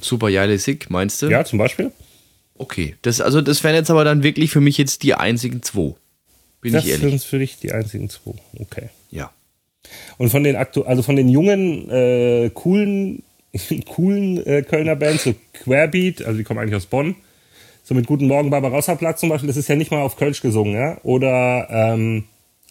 [0.00, 1.28] Super Jale Sick, meinst du?
[1.28, 1.92] Ja, zum Beispiel.
[2.58, 2.96] Okay.
[3.02, 5.94] Das, also das wären jetzt aber dann wirklich für mich jetzt die einzigen zwei.
[6.62, 7.10] Bin Das ich ehrlich.
[7.10, 8.32] sind für dich die einzigen zwei.
[8.58, 8.88] Okay.
[9.10, 9.30] Ja.
[10.16, 13.22] Und von den aktu also von den jungen, äh, coolen,
[13.88, 17.16] coolen äh, Kölner Bands, so Querbeat, also die kommen eigentlich aus Bonn,
[17.82, 20.40] so mit Guten Morgen Barbarossa Platz zum Beispiel, das ist ja nicht mal auf Kölsch
[20.40, 20.98] gesungen, ja?
[21.02, 22.24] Oder ähm,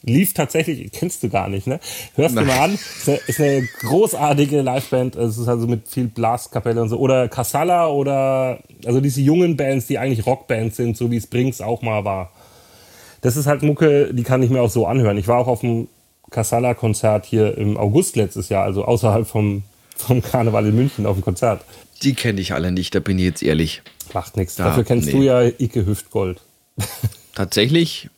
[0.03, 1.81] lief tatsächlich, kennst du gar nicht, ne?
[2.15, 2.47] Hörst du Nein.
[2.47, 6.87] mal an, ist eine, ist eine großartige Liveband, es ist also mit viel Blaskapelle und
[6.87, 6.97] so.
[6.97, 11.59] Oder Casala oder also diese jungen Bands, die eigentlich Rockbands sind, so wie es Brinks
[11.59, 12.31] auch mal war.
[13.21, 15.17] Das ist halt Mucke, die kann ich mir auch so anhören.
[15.17, 15.87] Ich war auch auf dem
[16.31, 19.63] Casala-Konzert hier im August letztes Jahr, also außerhalb vom,
[19.95, 21.63] vom Karneval in München auf dem Konzert.
[22.03, 23.81] Die kenne ich alle nicht, da bin ich jetzt ehrlich.
[24.13, 24.55] Macht nichts.
[24.55, 25.11] Da- Dafür kennst nee.
[25.13, 26.41] du ja Icke Hüftgold.
[27.35, 28.09] Tatsächlich,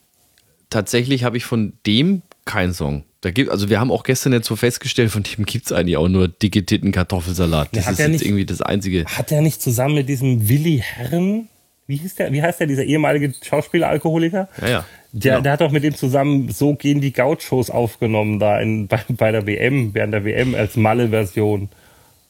[0.69, 3.03] tatsächlich habe ich von dem keinen Song.
[3.21, 5.97] Da gibt, also wir haben auch gestern jetzt so festgestellt, von dem gibt es eigentlich
[5.97, 7.69] auch nur dicke Titten Kartoffelsalat.
[7.73, 9.05] Das hat ist jetzt nicht- irgendwie das einzige.
[9.05, 11.47] Hat er nicht zusammen mit diesem Willi Herren,
[11.87, 14.47] wie hieß der, wie heißt der, dieser ehemalige Schauspieler-Alkoholiker?
[14.61, 14.85] Ja, ja.
[15.11, 15.43] Der, Genau.
[15.43, 19.31] der hat doch mit dem zusammen So gehen die Gauchos aufgenommen da in, bei, bei
[19.31, 21.69] der WM, während der WM als Malle-Version.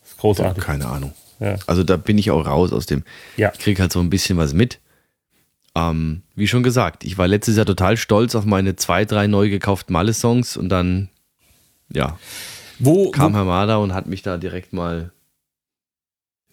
[0.01, 0.63] Das ist großartig.
[0.63, 1.13] Keine Ahnung.
[1.39, 1.55] Ja.
[1.67, 3.03] Also da bin ich auch raus aus dem.
[3.37, 3.51] Ja.
[3.53, 4.79] Ich kriege halt so ein bisschen was mit.
[5.75, 9.49] Ähm, wie schon gesagt, ich war letztes Jahr total stolz auf meine zwei, drei neu
[9.49, 11.09] gekauften Malle-Songs und dann,
[11.91, 12.19] ja,
[12.79, 15.11] Wo, kam wo, Hamada und hat mich da direkt mal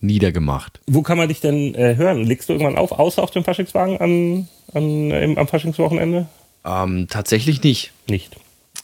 [0.00, 0.80] niedergemacht.
[0.86, 2.24] wo kann man dich denn äh, hören?
[2.24, 6.26] Legst du irgendwann auf, außer auf dem Faschingswagen an, an, im, am Faschingswochenende?
[6.64, 7.92] Ähm, tatsächlich nicht.
[8.08, 8.36] Nicht.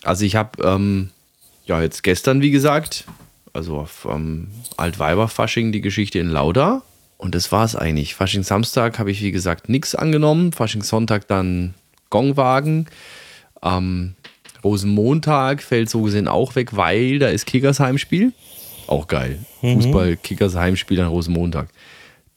[0.02, 1.10] Also ich habe ähm,
[1.64, 3.04] ja jetzt gestern, wie gesagt,
[3.52, 6.82] also auf ähm, Altweiber-Fasching die Geschichte in Lauda.
[7.18, 8.14] Und das war es eigentlich.
[8.14, 10.52] Fasching Samstag habe ich, wie gesagt, nichts angenommen.
[10.52, 11.74] Fasching Sonntag dann
[12.10, 12.86] Gongwagen.
[13.62, 14.14] Am
[14.62, 18.32] Rosenmontag fällt so gesehen auch weg, weil da ist Kickers Heimspiel.
[18.86, 19.38] Auch geil.
[19.60, 21.68] Fußball, Kickers Heimspiel an Rosenmontag.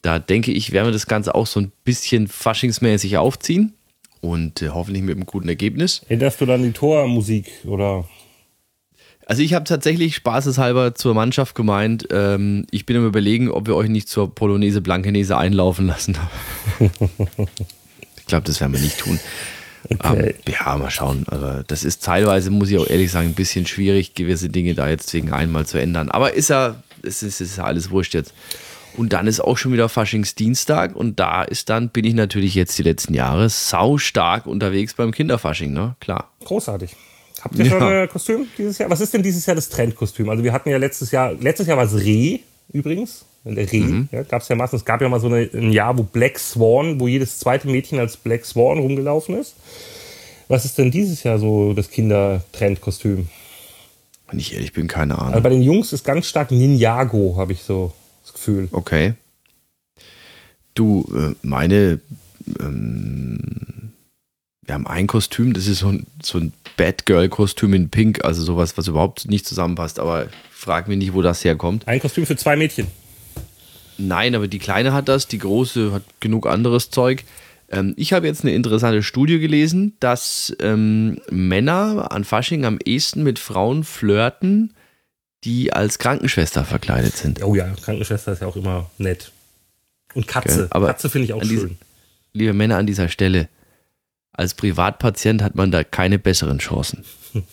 [0.02, 3.74] Da denke ich, werden wir das Ganze auch so ein bisschen faschingsmäßig aufziehen.
[4.22, 6.02] Und äh, hoffentlich mit einem guten Ergebnis.
[6.10, 8.06] Änderst du dann die Tormusik oder?
[9.26, 13.76] Also ich habe tatsächlich spaßeshalber zur Mannschaft gemeint, ähm, ich bin am überlegen, ob wir
[13.76, 16.18] euch nicht zur Polonaise Blankenese einlaufen lassen.
[16.80, 19.20] ich glaube, das werden wir nicht tun.
[19.88, 20.36] Okay.
[20.46, 21.26] Ähm, ja, mal schauen.
[21.28, 24.90] Aber das ist teilweise, muss ich auch ehrlich sagen, ein bisschen schwierig, gewisse Dinge da
[24.90, 26.10] jetzt wegen einmal zu ändern.
[26.10, 28.34] Aber ist ja, es ist, ist alles wurscht jetzt.
[28.98, 32.78] Und dann ist auch schon wieder Faschingsdienstag und da ist dann, bin ich natürlich jetzt
[32.78, 35.96] die letzten Jahre sau stark unterwegs beim Kinderfasching, ne?
[36.02, 36.30] Klar.
[36.44, 36.96] Großartig.
[37.42, 38.02] Habt ihr schon Ja.
[38.02, 38.90] ein Kostüm dieses Jahr?
[38.90, 40.28] Was ist denn dieses Jahr das Trendkostüm?
[40.30, 42.40] Also wir hatten ja letztes Jahr, letztes Jahr war es Reh
[42.74, 43.26] übrigens.
[43.46, 44.10] Reh, Mhm.
[44.12, 44.82] ja, gab es ja meistens.
[44.82, 47.98] Es gab ja mal so eine, ein Jahr, wo Black Swan, wo jedes zweite Mädchen
[48.00, 49.56] als Black Swan rumgelaufen ist.
[50.50, 53.30] Was ist denn dieses Jahr so das Kindertrendkostüm?
[54.30, 55.44] Wenn ich ehrlich bin, keine Also Ahnung.
[55.44, 58.68] bei den Jungs ist ganz stark Ninjago, habe ich so das Gefühl.
[58.72, 59.14] Okay.
[60.76, 62.00] Du, äh, meine,
[62.60, 63.40] ähm,
[64.66, 68.78] wir haben ein Kostüm, das ist so ein, so ein Batgirl-Kostüm in Pink, also sowas,
[68.78, 71.88] was überhaupt nicht zusammenpasst, aber frag mich nicht, wo das herkommt.
[71.88, 72.88] Ein Kostüm für zwei Mädchen.
[74.00, 77.24] Nein, aber die Kleine hat das, die Große hat genug anderes Zeug.
[77.70, 83.22] Ähm, ich habe jetzt eine interessante Studie gelesen, dass ähm, Männer an Fasching am ehesten
[83.24, 84.74] mit Frauen flirten,
[85.44, 87.44] die als Krankenschwester verkleidet sind.
[87.44, 89.32] Oh ja, Krankenschwester ist ja auch immer nett.
[90.14, 90.62] Und Katze.
[90.64, 91.78] Okay, aber Katze finde ich auch an diese- schön.
[92.34, 93.50] Liebe Männer an dieser Stelle,
[94.32, 97.04] als Privatpatient hat man da keine besseren Chancen.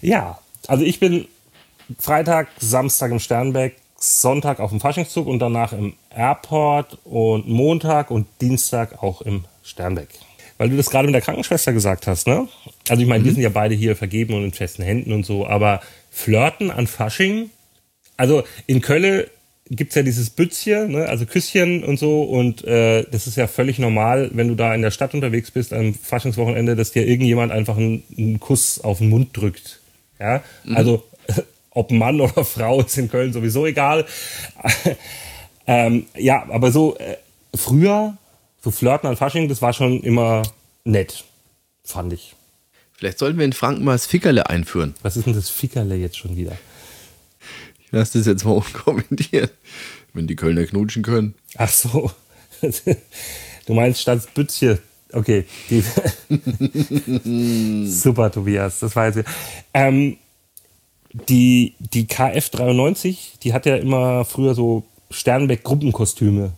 [0.00, 1.26] Ja, also ich bin
[1.98, 8.26] Freitag, Samstag im Sternberg, Sonntag auf dem Faschingszug und danach im Airport und Montag und
[8.40, 10.08] Dienstag auch im Sternberg.
[10.58, 12.48] Weil du das gerade mit der Krankenschwester gesagt hast, ne?
[12.88, 15.46] Also ich meine, wir sind ja beide hier vergeben und in festen Händen und so,
[15.46, 17.50] aber Flirten an Fasching,
[18.16, 19.24] also in Köln
[19.70, 21.06] gibt's ja dieses Bützchen, ne?
[21.06, 24.82] also Küsschen und so und äh, das ist ja völlig normal, wenn du da in
[24.82, 29.10] der Stadt unterwegs bist am Faschingswochenende, dass dir irgendjemand einfach einen, einen Kuss auf den
[29.10, 29.80] Mund drückt.
[30.18, 30.42] Ja,
[30.74, 31.04] also
[31.78, 34.04] ob Mann oder Frau ist in Köln sowieso egal.
[35.66, 37.16] ähm, ja, aber so äh,
[37.54, 38.16] früher,
[38.60, 40.42] so Flirten an Fasching, das war schon immer
[40.84, 41.24] nett,
[41.84, 42.34] fand ich.
[42.94, 44.94] Vielleicht sollten wir in Franken mal das Fickerle einführen.
[45.02, 46.58] Was ist denn das Fickerle jetzt schon wieder?
[47.78, 49.52] Ich lasse das jetzt mal unkommentiert.
[50.12, 51.34] Wenn die Kölner knutschen können.
[51.56, 52.10] Ach so.
[53.66, 54.80] Du meinst statt Bützche.
[55.12, 55.44] Okay.
[57.84, 58.80] Super, Tobias.
[58.80, 59.28] Das war jetzt.
[59.72, 60.16] Ähm,
[61.12, 66.52] die, die KF93, die hat ja immer früher so Sternbeck-Gruppenkostüme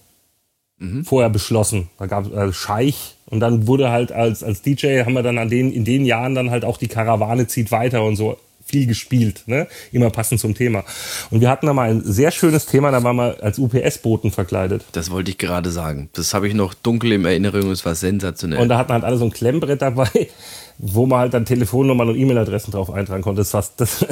[1.04, 1.90] vorher beschlossen.
[1.98, 5.38] Da gab es äh, Scheich und dann wurde halt als, als DJ haben wir dann
[5.38, 8.38] an den, in den Jahren dann halt auch die Karawane zieht weiter und so
[8.70, 9.66] viel gespielt, ne?
[9.92, 10.84] Immer passend zum Thema.
[11.30, 14.84] Und wir hatten da mal ein sehr schönes Thema, da waren wir als UPS-Boten verkleidet.
[14.92, 16.08] Das wollte ich gerade sagen.
[16.12, 17.70] Das habe ich noch dunkel in Erinnerung.
[17.70, 18.60] Es war sensationell.
[18.60, 20.08] Und da hatten halt alle so ein Klemmbrett dabei,
[20.78, 23.40] wo man halt dann Telefonnummern und E-Mail-Adressen drauf eintragen konnte.
[23.40, 24.08] Das war, das war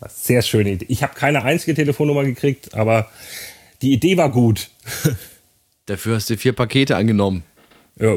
[0.00, 0.86] eine sehr schöne Idee.
[0.88, 3.08] Ich habe keine einzige Telefonnummer gekriegt, aber
[3.82, 4.70] die Idee war gut.
[5.86, 7.42] Dafür hast du vier Pakete angenommen.
[7.98, 8.16] Ja,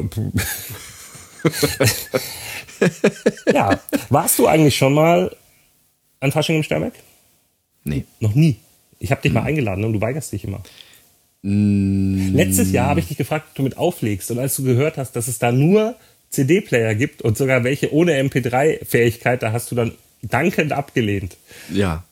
[3.52, 3.80] ja.
[4.10, 5.34] warst du eigentlich schon mal
[6.22, 6.94] an Fasching im Sternberg?
[7.84, 8.04] Nee.
[8.20, 8.56] Noch nie.
[9.00, 10.62] Ich habe dich mal eingeladen und du weigerst dich immer.
[11.42, 14.30] Letztes Jahr habe ich dich gefragt, ob du mit auflegst.
[14.30, 15.96] Und als du gehört hast, dass es da nur
[16.30, 21.36] CD-Player gibt und sogar welche ohne MP3-Fähigkeit, da hast du dann dankend abgelehnt.
[21.72, 22.04] Ja.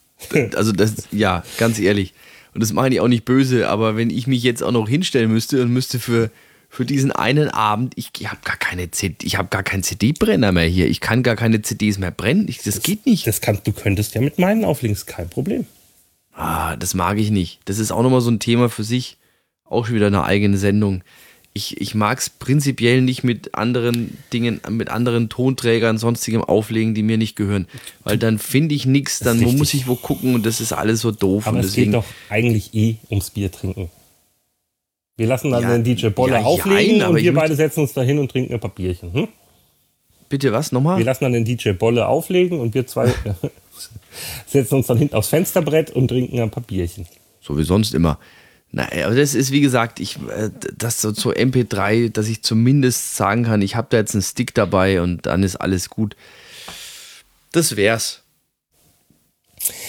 [0.56, 2.12] Also das, ja, ganz ehrlich.
[2.52, 5.30] Und das meine ich auch nicht böse, aber wenn ich mich jetzt auch noch hinstellen
[5.30, 6.30] müsste und müsste für,
[6.72, 10.52] für diesen einen Abend, ich, ich habe gar keine CD, ich habe gar keinen CD-Brenner
[10.52, 10.88] mehr hier.
[10.88, 12.46] Ich kann gar keine CDs mehr brennen.
[12.48, 13.26] Ich, das geht nicht.
[13.26, 15.66] Das kannst, du könntest ja mit meinen auflegen, ist kein Problem.
[16.32, 17.58] Ah, das mag ich nicht.
[17.64, 19.16] Das ist auch nochmal so ein Thema für sich.
[19.64, 21.02] Auch schon wieder eine eigene Sendung.
[21.52, 27.02] Ich, ich mag es prinzipiell nicht mit anderen Dingen, mit anderen Tonträgern, sonstigem Auflegen, die
[27.02, 27.66] mir nicht gehören.
[28.04, 29.58] Weil dann finde ich nichts, dann richtig.
[29.58, 31.48] muss ich wo gucken und das ist alles so doof.
[31.48, 33.90] Aber es geht doch eigentlich eh ums Bier trinken.
[35.20, 37.92] Wir lassen dann Ja, den DJ Bolle ja, auflegen aber und wir beide setzen uns
[37.92, 39.12] da hin und trinken ein paar Bierchen.
[39.12, 39.28] Hm?
[40.30, 40.96] Bitte was nochmal?
[40.96, 43.12] Wir lassen dann den DJ Bolle auflegen und wir zwei
[44.46, 47.04] setzen uns dann hinten aufs Fensterbrett und trinken ein paar Bierchen.
[47.42, 48.18] So wie sonst immer.
[48.72, 53.14] Nein, aber das ist wie gesagt, ich, äh, das so zur MP3, dass ich zumindest
[53.14, 56.16] sagen kann, ich habe da jetzt einen Stick dabei und dann ist alles gut.
[57.52, 58.22] Das wär's.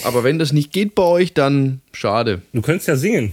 [0.03, 2.41] Aber wenn das nicht geht bei euch, dann schade.
[2.51, 3.31] Du könntest ja singen.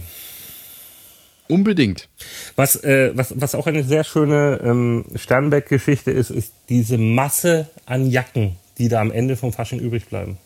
[1.49, 2.09] Unbedingt.
[2.55, 8.09] Was, äh, was, was auch eine sehr schöne ähm, Sternbeck-Geschichte ist, ist diese Masse an
[8.09, 10.37] Jacken, die da am Ende vom Fasching übrig bleiben.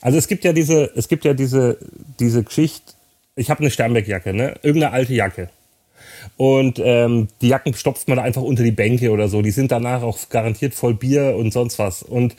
[0.00, 1.78] Also es gibt ja diese, es gibt ja diese,
[2.20, 2.92] diese Geschichte,
[3.34, 4.54] ich habe eine Sternbeck-Jacke, ne?
[4.62, 5.50] Irgendeine alte Jacke.
[6.36, 9.42] Und ähm, die Jacken stopft man da einfach unter die Bänke oder so.
[9.42, 12.02] Die sind danach auch garantiert voll Bier und sonst was.
[12.04, 12.36] Und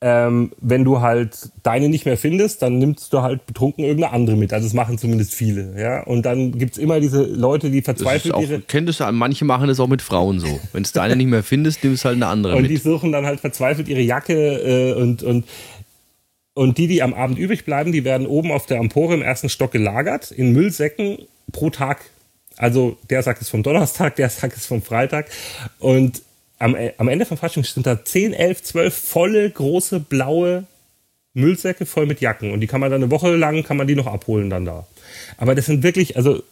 [0.00, 4.36] ähm, wenn du halt deine nicht mehr findest, dann nimmst du halt betrunken irgendeine andere
[4.36, 4.52] mit.
[4.52, 5.74] Also das machen zumindest viele.
[5.80, 6.02] Ja?
[6.04, 8.62] Und dann gibt's immer diese Leute, die verzweifelt auch, ihre.
[8.88, 10.60] es ja, manche machen das auch mit Frauen so.
[10.72, 12.82] Wenn es deine nicht mehr findest, nimmst halt eine andere Und die mit.
[12.82, 15.44] suchen dann halt verzweifelt ihre Jacke äh, und, und,
[16.54, 19.48] Und die, die am Abend übrig bleiben, die werden oben auf der Empore im ersten
[19.48, 21.18] Stock gelagert, in Müllsäcken
[21.50, 22.02] pro Tag.
[22.56, 25.26] Also der Sack ist vom Donnerstag, der Sack ist vom Freitag.
[25.80, 26.22] Und
[26.58, 30.64] am, am Ende vom Fasching sind da 10, 11, 12 volle, große, blaue
[31.34, 32.52] Müllsäcke voll mit Jacken.
[32.52, 34.86] Und die kann man dann eine Woche lang, kann man die noch abholen dann da.
[35.36, 36.42] Aber das sind wirklich, also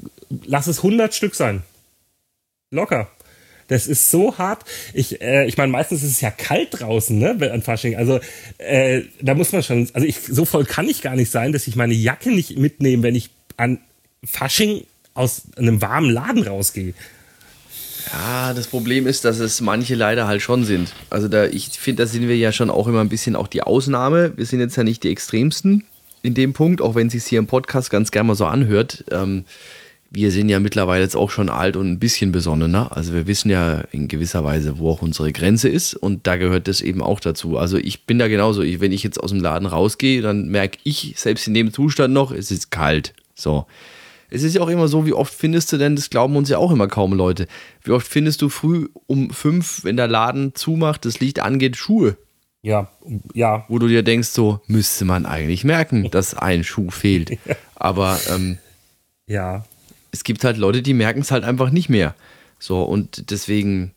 [0.44, 1.62] lass es 100 Stück sein.
[2.70, 3.11] Locker.
[3.68, 4.64] Das ist so hart.
[4.94, 7.96] Ich, äh, ich meine, meistens ist es ja kalt draußen, ne, an Fasching.
[7.96, 8.20] Also
[8.59, 11.66] äh, da muss man schon, also ich, so voll kann ich gar nicht sein, dass
[11.66, 13.80] ich meine Jacke nicht mitnehme, wenn ich an
[14.24, 14.84] Fasching
[15.14, 16.94] aus einem warmen Laden rausgehe.
[18.12, 20.92] Ja, das Problem ist, dass es manche leider halt schon sind.
[21.11, 23.62] Also da, ich finde, da sind wir ja schon auch immer ein bisschen auch die
[23.62, 24.32] Ausnahme.
[24.36, 25.84] Wir sind jetzt ja nicht die Extremsten
[26.22, 29.04] in dem Punkt, auch wenn es sich hier im Podcast ganz gerne mal so anhört.
[29.11, 29.44] Ähm,
[30.11, 32.96] wir sind ja mittlerweile jetzt auch schon alt und ein bisschen besonnener.
[32.96, 36.68] Also wir wissen ja in gewisser Weise, wo auch unsere Grenze ist und da gehört
[36.68, 37.59] das eben auch dazu.
[37.59, 38.62] Also ich bin da genauso.
[38.62, 42.14] Ich, wenn ich jetzt aus dem Laden rausgehe, dann merke ich selbst in dem Zustand
[42.14, 43.14] noch, es ist kalt.
[43.34, 43.66] So.
[44.30, 46.58] Es ist ja auch immer so, wie oft findest du denn, das glauben uns ja
[46.58, 47.46] auch immer kaum Leute,
[47.82, 52.16] wie oft findest du früh um fünf, wenn der Laden zumacht, das Licht angeht, Schuhe?
[52.62, 52.90] Ja,
[53.32, 53.64] ja.
[53.68, 57.38] Wo du dir denkst, so müsste man eigentlich merken, dass ein Schuh fehlt.
[57.76, 58.58] Aber ähm,
[59.26, 59.64] ja.
[60.10, 62.16] es gibt halt Leute, die merken es halt einfach nicht mehr.
[62.58, 63.92] So, und deswegen,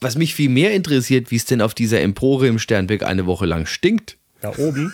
[0.00, 3.46] was mich viel mehr interessiert, wie es denn auf dieser Empore im Sternberg eine Woche
[3.46, 4.18] lang stinkt.
[4.42, 4.92] Da oben.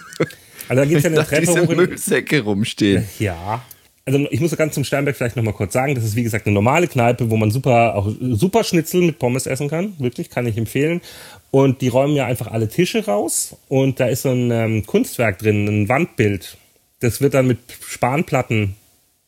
[0.69, 1.75] Also da gibt es ja eine Treppe hoch.
[1.75, 3.09] Müllsäcke rumstehen.
[3.19, 3.65] Ja.
[4.09, 6.55] Also ich muss ganz zum Sternberg vielleicht nochmal kurz sagen, das ist wie gesagt eine
[6.55, 9.93] normale Kneipe, wo man super, auch super Schnitzel mit Pommes essen kann.
[9.99, 11.03] Wirklich, kann ich empfehlen.
[11.51, 15.39] Und die räumen ja einfach alle Tische raus und da ist so ein ähm, Kunstwerk
[15.39, 16.57] drin, ein Wandbild.
[17.01, 18.77] Das wird dann mit Spanplatten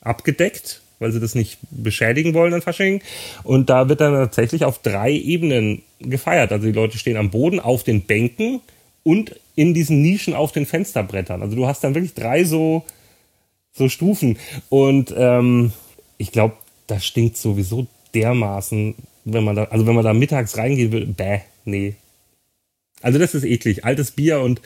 [0.00, 3.02] abgedeckt, weil sie das nicht beschädigen wollen an Fasching.
[3.44, 6.52] Und da wird dann tatsächlich auf drei Ebenen gefeiert.
[6.52, 8.62] Also die Leute stehen am Boden, auf den Bänken
[9.02, 11.42] und in diesen Nischen auf den Fensterbrettern.
[11.42, 12.82] Also du hast dann wirklich drei so
[13.72, 14.38] so Stufen.
[14.68, 15.72] Und ähm,
[16.18, 16.54] ich glaube,
[16.86, 18.94] das stinkt sowieso dermaßen,
[19.24, 21.94] wenn man da, also wenn man da mittags reingehen würde, bäh, nee.
[23.02, 23.84] Also das ist eklig.
[23.84, 24.60] Altes Bier und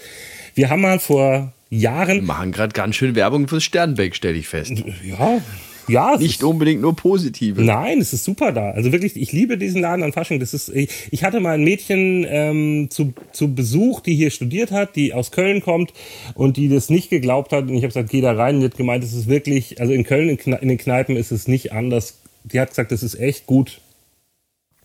[0.55, 2.25] wir haben mal vor Jahren.
[2.25, 4.73] Machen gerade ganz schön Werbung fürs Sternbeck, stelle ich fest.
[5.05, 5.41] Ja,
[5.89, 6.17] ja.
[6.17, 7.63] Nicht unbedingt nur positive.
[7.63, 8.71] Nein, es ist super da.
[8.71, 10.41] Also wirklich, ich liebe diesen Laden an Fasching.
[10.41, 14.71] Das ist, ich, ich hatte mal ein Mädchen ähm, zu, zu Besuch, die hier studiert
[14.71, 15.93] hat, die aus Köln kommt
[16.35, 17.65] und die das nicht geglaubt hat.
[17.65, 18.57] Und ich habe gesagt, geh da rein.
[18.57, 21.33] Und die hat gemeint, es ist wirklich, also in Köln in, in den Kneipen ist
[21.33, 22.19] es nicht anders.
[22.45, 23.81] Die hat gesagt, das ist echt gut.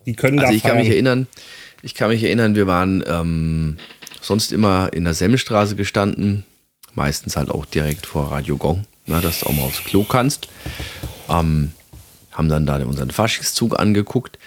[0.05, 1.27] Die können Also da ich kann mich erinnern,
[1.81, 3.77] ich kann mich erinnern, wir waren ähm,
[4.21, 6.45] sonst immer in der Semmelstraße gestanden,
[6.95, 10.47] meistens halt auch direkt vor Radio Gong, na, dass du auch mal aufs Klo kannst.
[11.29, 11.71] Ähm,
[12.31, 14.39] haben dann da unseren Faschingszug angeguckt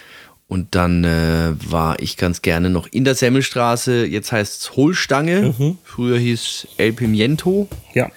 [0.48, 5.54] und dann äh, war ich ganz gerne noch in der Semmelstraße, jetzt heißt es Hohlstange,
[5.58, 5.78] Mhm.
[5.84, 8.08] früher hieß El Pimiento, Ja.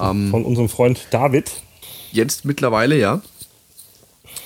[0.00, 0.30] Ähm.
[0.30, 1.50] Von unserem Freund David.
[2.12, 3.20] Jetzt mittlerweile, ja.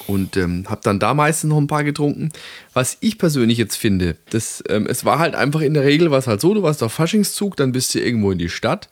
[0.06, 2.30] Und ähm, habe dann da meistens noch ein paar getrunken.
[2.72, 6.26] Was ich persönlich jetzt finde, das, ähm, es war halt einfach in der Regel was
[6.26, 8.88] halt so, du warst auf Faschingszug, dann bist du irgendwo in die Stadt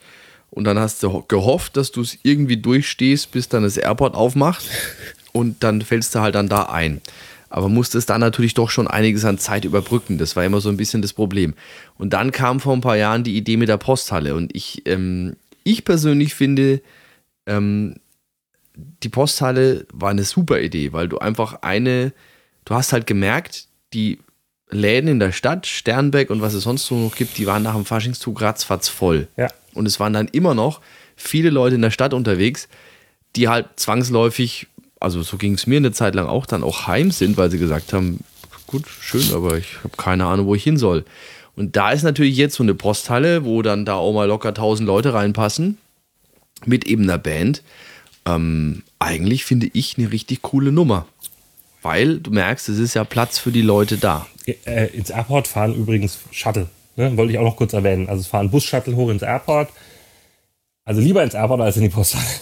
[0.59, 4.17] und dann hast du ho- gehofft, dass du es irgendwie durchstehst, bis dann das Airport
[4.17, 4.65] aufmacht
[5.33, 7.01] und dann fällst du halt dann da ein.
[7.49, 10.19] Aber musstest dann natürlich doch schon einiges an Zeit überbrücken.
[10.19, 11.55] Das war immer so ein bisschen das Problem.
[11.97, 14.35] Und dann kam vor ein paar Jahren die Idee mit der Posthalle.
[14.35, 16.83] Und ich, ähm, ich persönlich finde,
[17.47, 17.95] ähm,
[18.75, 22.13] die Posthalle war eine super Idee, weil du einfach eine,
[22.65, 24.19] du hast halt gemerkt, die
[24.71, 27.75] Läden in der Stadt, Sternbeck und was es sonst so noch gibt, die waren nach
[27.75, 29.29] dem Faschingszug ratzfatz voll.
[29.37, 29.49] Ja.
[29.75, 30.81] Und es waren dann immer noch
[31.17, 32.69] viele Leute in der Stadt unterwegs,
[33.37, 34.67] die halt zwangsläufig,
[35.01, 37.59] also so ging es mir eine Zeit lang auch, dann auch heim sind, weil sie
[37.59, 38.21] gesagt haben,
[38.67, 41.05] gut, schön, aber ich habe keine Ahnung, wo ich hin soll.
[41.57, 44.87] Und da ist natürlich jetzt so eine Posthalle, wo dann da auch mal locker 1000
[44.87, 45.79] Leute reinpassen,
[46.67, 47.63] mit eben einer Band.
[48.27, 51.07] Ähm, eigentlich finde ich eine richtig coole Nummer.
[51.83, 54.27] Weil du merkst, es ist ja Platz für die Leute da.
[54.65, 56.69] Äh, ins Airport fahren übrigens Shuttle.
[56.97, 57.17] Ne?
[57.17, 58.09] Wollte ich auch noch kurz erwähnen.
[58.09, 59.69] Also es fahren Bus-Shuttle hoch ins Airport.
[60.85, 62.25] Also lieber ins Airport als in die Posthalle.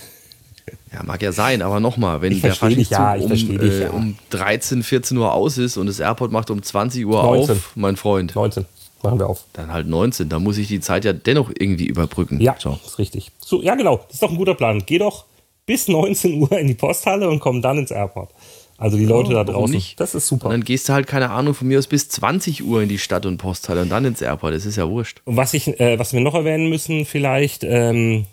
[0.93, 3.91] Ja, mag ja sein, aber nochmal, wenn Ich der Faschingszug ja, um, dich, äh, ja.
[3.91, 7.57] um 13, 14 Uhr aus ist und das Airport macht um 20 Uhr 19.
[7.57, 8.65] auf, mein Freund, 19.
[9.03, 9.45] Machen wir auf.
[9.53, 10.29] dann halt 19.
[10.29, 12.41] Da muss ich die Zeit ja dennoch irgendwie überbrücken.
[12.41, 12.79] Ja, So.
[12.85, 13.31] ist richtig.
[13.39, 13.99] So, ja, genau.
[14.07, 14.83] Das ist doch ein guter Plan.
[14.87, 15.27] Geh doch
[15.67, 18.31] bis 19 Uhr in die Posthalle und komm dann ins Airport.
[18.79, 19.75] Also die Leute da warum draußen.
[19.75, 19.99] nicht?
[20.01, 20.51] Das ist Und super.
[20.51, 23.25] dann gehst du halt, keine Ahnung, von mir aus bis 20 Uhr in die Stadt
[23.25, 24.55] und Posthalle und dann ins Airport.
[24.55, 25.23] Das ist ja wurscht.
[25.25, 28.27] Und was, ich, äh, was wir noch erwähnen müssen, vielleicht ähm,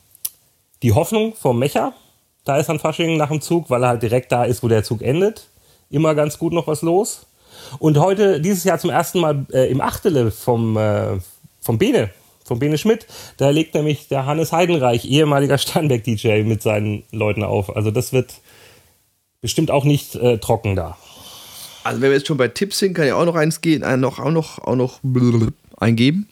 [0.82, 1.94] die Hoffnung vom Mecher.
[2.46, 4.84] Da ist an Fasching nach dem Zug, weil er halt direkt da ist, wo der
[4.84, 5.48] Zug endet.
[5.90, 7.26] Immer ganz gut noch was los.
[7.80, 11.20] Und heute, dieses Jahr zum ersten Mal äh, im Achtele vom, äh,
[11.62, 12.10] vom Bene,
[12.44, 13.08] von Bene Schmidt.
[13.38, 17.74] Da legt nämlich der Hannes Heidenreich, ehemaliger Steinberg-DJ, mit seinen Leuten auf.
[17.74, 18.34] Also das wird
[19.44, 20.98] bestimmt auch nicht äh, trocken da.
[21.84, 23.98] Also wenn wir jetzt schon bei Tipps sind, kann ich auch noch eins gehen, äh,
[23.98, 25.02] noch, auch noch, auch noch
[25.78, 26.30] eingeben.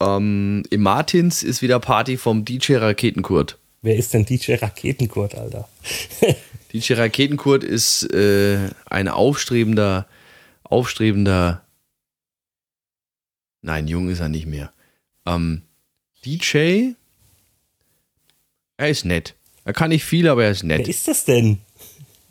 [0.00, 3.58] Ähm, Im Martins ist wieder Party vom DJ Raketenkurt.
[3.80, 5.68] Wer ist denn DJ Raketenkurt, Alter?
[6.72, 10.08] DJ Raketenkurt ist äh, ein aufstrebender,
[10.64, 11.62] aufstrebender.
[13.62, 14.72] Nein, jung ist er nicht mehr.
[15.26, 15.62] Ähm,
[16.24, 16.94] DJ.
[18.78, 19.36] Er ist nett.
[19.64, 20.80] Er kann nicht viel, aber er ist nett.
[20.80, 21.60] Wer ist das denn?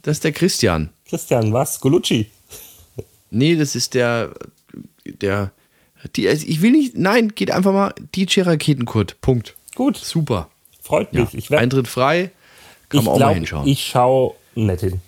[0.07, 0.89] Das ist der Christian.
[1.05, 1.81] Christian, was?
[1.81, 2.27] Golucci?
[3.29, 4.33] Nee, das ist der.
[5.03, 5.51] Der.
[6.15, 6.97] Die, also ich will nicht.
[6.97, 9.19] Nein, geht einfach mal DJ Raketenkurt.
[9.19, 9.57] Punkt.
[9.75, 9.97] Gut.
[9.97, 10.47] Super.
[10.81, 11.33] Freut mich.
[11.33, 11.37] Ja.
[11.37, 12.31] Ich werd, Eintritt frei.
[12.87, 13.67] Kann man auch glaub, mal hinschauen.
[13.67, 15.01] Ich schaue nett hin.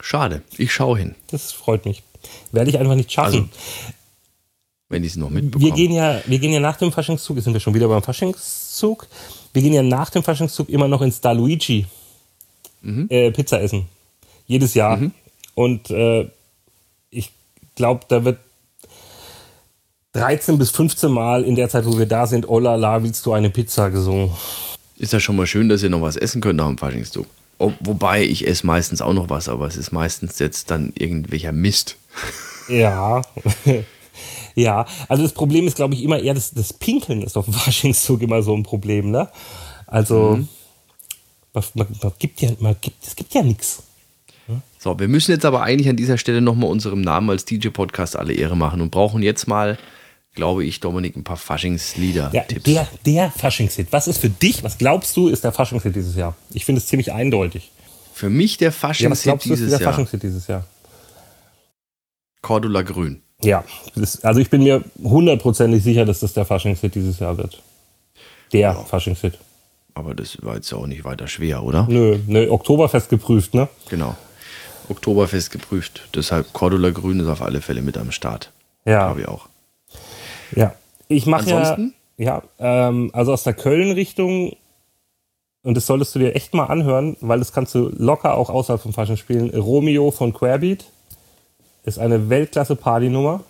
[0.00, 0.42] Schade.
[0.58, 1.14] Ich schaue hin.
[1.30, 2.02] Das freut mich.
[2.50, 3.48] Werde ich einfach nicht schaffen.
[3.52, 3.94] Also,
[4.88, 5.64] wenn ich es noch mitbekomme.
[5.64, 8.02] Wir gehen, ja, wir gehen ja nach dem Faschingszug, jetzt sind wir schon wieder beim
[8.02, 9.06] Faschingszug.
[9.52, 11.86] Wir gehen ja nach dem Faschingszug immer noch ins Da Luigi
[12.80, 13.06] mhm.
[13.08, 13.86] äh, Pizza essen.
[14.46, 14.96] Jedes Jahr.
[14.96, 15.12] Mhm.
[15.54, 16.28] Und äh,
[17.10, 17.32] ich
[17.74, 18.38] glaube, da wird
[20.12, 23.24] 13 bis 15 Mal in der Zeit, wo wir da sind, oh la la, willst
[23.24, 24.30] du eine Pizza gesungen.
[24.98, 27.26] Ist ja schon mal schön, dass ihr noch was essen könnt nach dem Faschingszug.
[27.58, 31.96] Wobei ich esse meistens auch noch was, aber es ist meistens jetzt dann irgendwelcher Mist.
[32.68, 33.22] Ja.
[34.54, 37.54] ja, also das Problem ist, glaube ich, immer eher das, das Pinkeln ist auf dem
[37.54, 39.28] Faschingszug immer so ein Problem, ne?
[39.88, 40.48] Also, mhm.
[41.52, 43.82] man, man, man, gibt ja, man gibt, es gibt ja nichts.
[44.82, 48.32] So, wir müssen jetzt aber eigentlich an dieser Stelle nochmal unserem Namen als DJ-Podcast alle
[48.32, 49.78] Ehre machen und brauchen jetzt mal,
[50.34, 52.30] glaube ich, Dominik, ein paar Faschingslieder.
[52.32, 53.92] Ja, der, der Faschingshit.
[53.92, 56.34] Was ist für dich, was glaubst du, ist der Faschingshit dieses Jahr?
[56.52, 57.70] Ich finde es ziemlich eindeutig.
[58.12, 59.78] Für mich der Faschingshit ja, dieses Jahr.
[59.78, 60.66] der Faschingshit dieses Jahr?
[62.40, 63.22] Cordula Grün.
[63.40, 63.62] Ja,
[63.94, 67.62] das, also ich bin mir hundertprozentig sicher, dass das der Faschingshit dieses Jahr wird.
[68.52, 68.74] Der ja.
[68.74, 69.38] Faschingshit.
[69.94, 71.86] Aber das war jetzt auch nicht weiter schwer, oder?
[71.88, 73.68] Nö, nö, Oktoberfest geprüft, ne?
[73.88, 74.16] Genau.
[74.92, 76.08] Oktoberfest geprüft.
[76.14, 78.52] Deshalb Cordula Grün ist auf alle Fälle mit am Start.
[78.84, 79.06] Ja.
[79.06, 79.48] Glaube ich auch.
[80.54, 80.74] Ja.
[81.08, 81.76] Ich mache ja,
[82.16, 84.56] ja, ähm, also aus der Köln-Richtung,
[85.62, 88.80] und das solltest du dir echt mal anhören, weil das kannst du locker auch außerhalb
[88.80, 89.50] vom Faschen spielen.
[89.50, 90.84] Romeo von Querbeat
[91.84, 93.42] ist eine Weltklasse-Partynummer.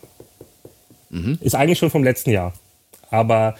[1.10, 1.38] Mhm.
[1.40, 2.52] Ist eigentlich schon vom letzten Jahr.
[3.10, 3.54] Aber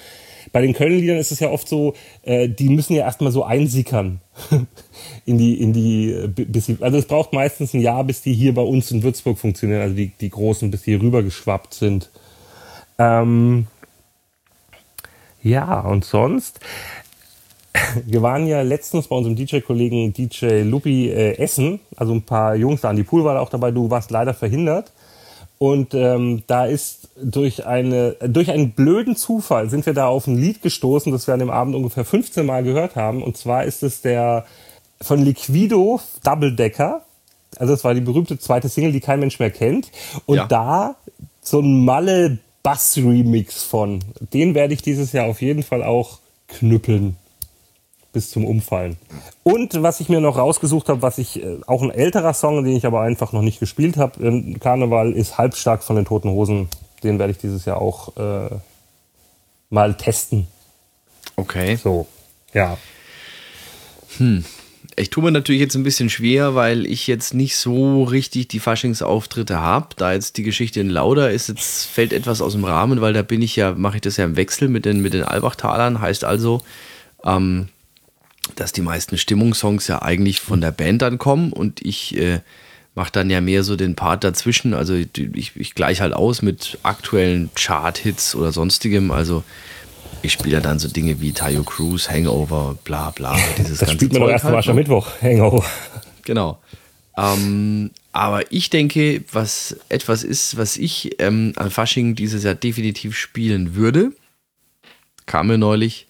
[0.52, 4.20] bei den Köln-Liedern ist es ja oft so, äh, die müssen ja erstmal so einsickern
[5.24, 8.34] in die, in die, äh, bis sie, also es braucht meistens ein Jahr, bis die
[8.34, 12.10] hier bei uns in Würzburg funktionieren, also die, die großen, bis die rüber geschwappt sind.
[12.98, 13.66] Ähm,
[15.42, 16.60] ja, und sonst,
[18.06, 22.82] wir waren ja letztens bei unserem DJ-Kollegen DJ Lupi äh, Essen, also ein paar Jungs
[22.82, 24.92] da an die Pool war auch dabei, du warst leider verhindert.
[25.62, 30.36] Und ähm, da ist durch, eine, durch einen blöden Zufall sind wir da auf ein
[30.36, 33.22] Lied gestoßen, das wir an dem Abend ungefähr 15 Mal gehört haben.
[33.22, 34.44] Und zwar ist es der
[35.00, 37.02] von Liquido Double Decker.
[37.58, 39.92] Also das war die berühmte zweite Single, die kein Mensch mehr kennt.
[40.26, 40.46] Und ja.
[40.48, 40.96] da
[41.42, 44.00] so ein Malle Bass Remix von.
[44.32, 47.16] Den werde ich dieses Jahr auf jeden Fall auch knüppeln
[48.12, 48.96] bis zum Umfallen.
[49.42, 52.76] Und was ich mir noch rausgesucht habe, was ich äh, auch ein älterer Song, den
[52.76, 56.68] ich aber einfach noch nicht gespielt habe im Karneval, ist Halbstark von den Toten Hosen.
[57.02, 58.50] Den werde ich dieses Jahr auch äh,
[59.70, 60.46] mal testen.
[61.36, 61.76] Okay.
[61.76, 62.06] So,
[62.52, 62.76] ja.
[64.18, 64.44] Hm.
[64.94, 68.58] Ich tue mir natürlich jetzt ein bisschen schwer, weil ich jetzt nicht so richtig die
[68.58, 69.88] Faschingsauftritte habe.
[69.96, 73.22] Da jetzt die Geschichte in Lauder ist, jetzt fällt etwas aus dem Rahmen, weil da
[73.22, 76.02] bin ich ja, mache ich das ja im Wechsel mit den, mit den Albachtalern.
[76.02, 76.60] Heißt also,
[77.24, 77.68] ähm,
[78.56, 82.40] dass die meisten Stimmungssongs ja eigentlich von der Band dann kommen und ich äh,
[82.94, 84.74] mache dann ja mehr so den Part dazwischen.
[84.74, 89.10] Also ich, ich gleiche halt aus mit aktuellen Chart-Hits oder sonstigem.
[89.10, 89.44] Also
[90.22, 93.36] ich spiele ja dann so Dinge wie Tayo Cruz, Hangover, bla bla.
[93.58, 95.64] Dieses das ganze spielt man doch erst halt, Mittwoch, Hangover.
[96.24, 96.60] Genau.
[97.16, 103.16] Ähm, aber ich denke, was etwas ist, was ich ähm, an Fasching dieses Jahr definitiv
[103.16, 104.12] spielen würde,
[105.26, 106.06] kam mir neulich,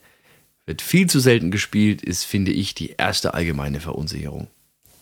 [0.67, 4.49] wird viel zu selten gespielt, ist, finde ich, die erste allgemeine Verunsicherung.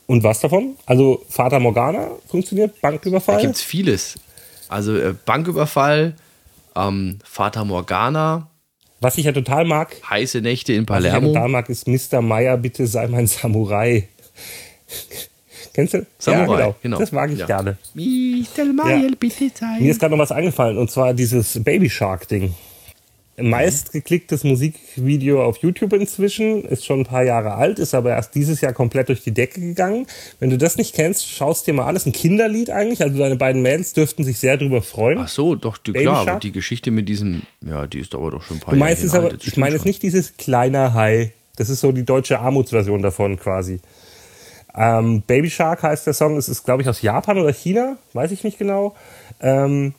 [0.06, 0.76] Und was davon?
[0.86, 3.36] Also Vater Morgana funktioniert, Banküberfall?
[3.36, 4.18] Da gibt es vieles.
[4.68, 6.16] Also äh, Banküberfall,
[6.74, 8.48] ähm, Vater Morgana.
[9.00, 9.96] Was ich ja total mag.
[10.08, 11.16] Heiße Nächte in Palermo.
[11.16, 12.20] Was ich ja total mag, ist Mr.
[12.22, 14.08] Meyer, bitte sei mein Samurai.
[15.74, 16.06] Kennst du?
[16.18, 16.76] Samurai, ja, genau.
[16.82, 16.98] genau.
[16.98, 17.46] Das mag ich ja.
[17.46, 17.78] gerne.
[17.94, 18.64] Mr.
[18.74, 19.10] Meyer, ja.
[19.18, 19.78] bitte sei.
[19.80, 22.54] Mir ist gerade noch was eingefallen und zwar dieses Baby Shark Ding.
[23.42, 28.60] Meistgeklicktes Musikvideo auf YouTube inzwischen, ist schon ein paar Jahre alt, ist aber erst dieses
[28.60, 30.06] Jahr komplett durch die Decke gegangen.
[30.38, 31.94] Wenn du das nicht kennst, schaust dir mal an.
[31.94, 35.18] Das ist ein Kinderlied eigentlich, also deine beiden Mädels dürften sich sehr drüber freuen.
[35.18, 38.42] Ach so, doch, die, klar, aber die Geschichte mit diesem, ja, die ist aber doch
[38.42, 41.32] schon ein paar Jahre alt, ich meine jetzt nicht dieses kleiner Hai.
[41.56, 43.80] Das ist so die deutsche Armutsversion davon quasi.
[44.74, 46.36] Ähm, Baby Shark heißt der Song.
[46.36, 47.96] Es ist, glaube ich, aus Japan oder China.
[48.12, 48.94] Weiß ich nicht genau.
[49.40, 49.94] Ähm,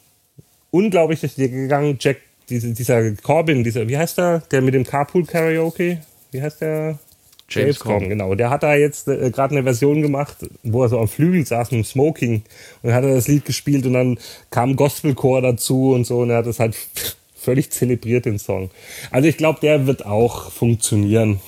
[0.71, 1.97] unglaublich durch die Decke gegangen.
[1.99, 2.17] Jack,
[2.49, 4.39] diese, dieser Corbin, dieser, wie heißt der?
[4.51, 6.01] Der mit dem Carpool Karaoke.
[6.31, 6.99] Wie heißt der?
[7.51, 8.09] James Corbin.
[8.09, 8.33] genau.
[8.35, 11.71] Der hat da jetzt äh, gerade eine Version gemacht, wo er so am Flügel saß
[11.71, 12.43] mit dem Smoking
[12.81, 14.17] und hat er das Lied gespielt und dann
[14.49, 16.75] kam Gospelchor dazu und so und er hat das halt
[17.35, 18.71] völlig zelebriert, den Song.
[19.11, 21.41] Also ich glaube, der wird auch funktionieren.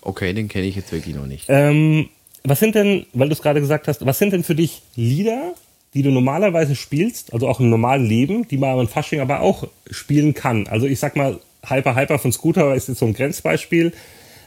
[0.00, 1.46] Okay, den kenne ich jetzt wirklich noch nicht.
[1.48, 2.08] Ähm,
[2.42, 5.54] was sind denn, weil du es gerade gesagt hast, was sind denn für dich Lieder,
[5.94, 9.68] die du normalerweise spielst, also auch im normalen Leben, die man in Fasching aber auch
[9.90, 10.66] spielen kann?
[10.66, 13.92] Also ich sag mal, Hyper Hyper von Scooter ist jetzt so ein Grenzbeispiel,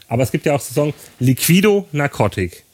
[0.08, 2.64] aber es gibt ja auch so Song Liquido Narcotic.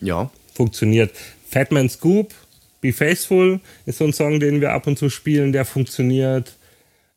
[0.00, 1.12] Ja, Funktioniert.
[1.48, 2.34] Fatman Scoop,
[2.80, 6.56] Be Faithful ist so ein Song, den wir ab und zu spielen, der funktioniert.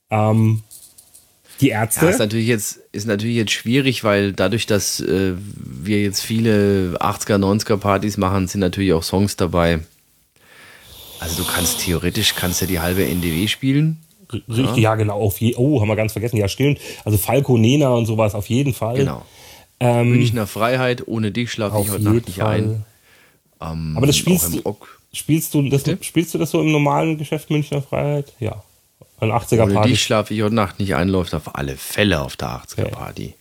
[0.09, 0.63] Ähm,
[1.61, 2.05] die Ärzte.
[2.05, 6.97] Ja, ist natürlich jetzt, ist natürlich jetzt schwierig, weil dadurch, dass äh, wir jetzt viele
[6.99, 9.79] 80er, 90er Partys machen, sind natürlich auch Songs dabei.
[11.23, 14.01] Also du kannst theoretisch, kannst ja die halbe NDW spielen.
[14.49, 15.21] Richtig, ja, genau.
[15.21, 16.35] Auf je oh, haben wir ganz vergessen.
[16.35, 16.79] Ja, stimmt.
[17.05, 18.97] Also Falco, Nena und sowas auf jeden Fall.
[18.97, 19.25] Genau.
[19.79, 22.57] Ähm, Münchner Freiheit, ohne dich schlafe ich heute Nacht nicht Fall.
[22.57, 22.85] ein.
[23.61, 24.77] Ähm, Aber das spielst du,
[25.13, 26.03] spielst du das, Bitte?
[26.03, 28.33] spielst du das so im normalen Geschäft Münchner Freiheit?
[28.39, 28.61] Ja.
[29.19, 29.89] An 80er Ohne Party.
[29.91, 33.33] dich schlafe ich heute Nacht nicht ein, läuft auf alle Fälle auf der 80er Party.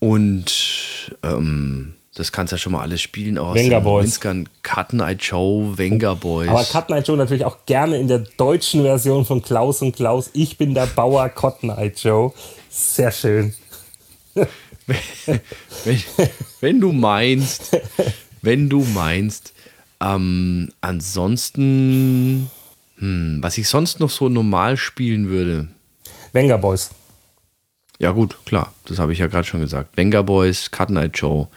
[0.00, 3.38] Und ähm, das kannst du ja schon mal alles spielen.
[3.38, 4.20] Auch Venga den Boys.
[4.20, 4.46] 90ern.
[4.62, 6.48] Cut Night Show, Venga Boys.
[6.48, 10.30] Aber Cut Night Joe natürlich auch gerne in der deutschen Version von Klaus und Klaus.
[10.34, 12.32] Ich bin der Bauer Cotton Eye Joe.
[12.68, 13.54] Sehr schön.
[14.34, 14.48] wenn,
[16.60, 17.78] wenn du meinst,
[18.42, 19.54] wenn du meinst,
[20.00, 22.50] ähm, ansonsten,
[22.98, 25.68] hm, was ich sonst noch so normal spielen würde,
[26.32, 26.90] Venga Boys.
[27.98, 29.96] ja gut, klar, das habe ich ja gerade schon gesagt.
[29.96, 31.48] Venga Boys, Cut Night Show,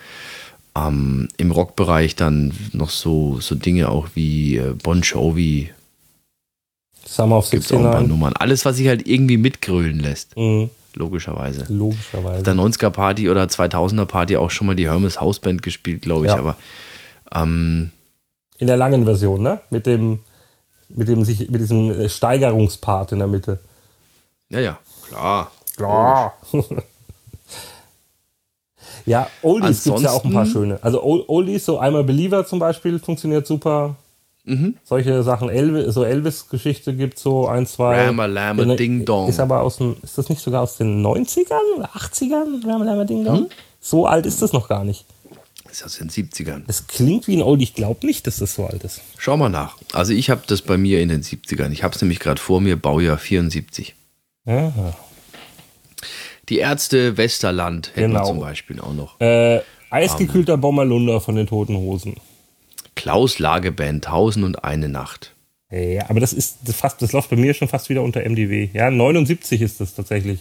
[0.77, 5.71] ähm, im Rockbereich dann noch so, so Dinge auch wie äh, Bon Jovi,
[7.07, 8.09] Summer of gibt es auch ein paar 69.
[8.09, 8.33] Nummern.
[8.33, 10.69] Alles, was sich halt irgendwie mitgrölen lässt, Mhm.
[10.95, 11.65] logischerweise.
[11.71, 12.43] Logischerweise.
[12.43, 16.31] der 90er Party oder 2000er Party auch schon mal die Hermes Hausband gespielt, glaube ich.
[16.31, 16.39] Ja.
[16.39, 16.57] Aber
[17.33, 17.91] ähm,
[18.57, 19.61] In der langen Version, ne?
[19.69, 20.19] Mit dem,
[20.89, 23.59] mit dem sich, mit diesem äh, Steigerungspart in der Mitte.
[24.49, 25.51] ja, ja, klar.
[25.77, 26.33] Klar.
[29.05, 30.79] ja, Oldies gibt es ja auch ein paar schöne.
[30.81, 33.95] Also Ol- Oldies, so einmal Believer zum Beispiel, funktioniert super.
[34.47, 34.75] Mhm.
[34.83, 38.05] Solche Sachen, Elvis, so Elvis-Geschichte gibt so ein, zwei.
[38.05, 39.27] Rama Lama In- Ding Dong.
[39.27, 42.63] Ist aber aus den, ist das nicht sogar aus den 90ern oder 80ern?
[42.67, 43.25] Rama Lama Ding Hm?
[43.25, 43.49] Dong?
[43.81, 45.05] So alt ist das noch gar nicht.
[45.63, 46.61] Das ist aus den 70ern.
[46.67, 47.63] Das klingt wie ein Oldie.
[47.65, 49.01] Ich glaube nicht, dass das so alt ist.
[49.17, 49.77] Schau mal nach.
[49.93, 51.71] Also ich habe das bei mir in den 70ern.
[51.71, 53.93] Ich habe es nämlich gerade vor mir, Baujahr 74.
[54.45, 54.95] Aha.
[56.49, 58.25] Die Ärzte Westerland hätten Genau.
[58.25, 59.19] zum Beispiel auch noch.
[59.19, 62.15] Äh, eisgekühlter Bommerlunder von den Toten Hosen.
[62.95, 65.33] Klaus Lageband, Tausend und eine Nacht.
[65.71, 68.69] Ja, aber das ist fast, das läuft bei mir schon fast wieder unter MDW.
[68.73, 70.39] Ja, 79 ist das tatsächlich.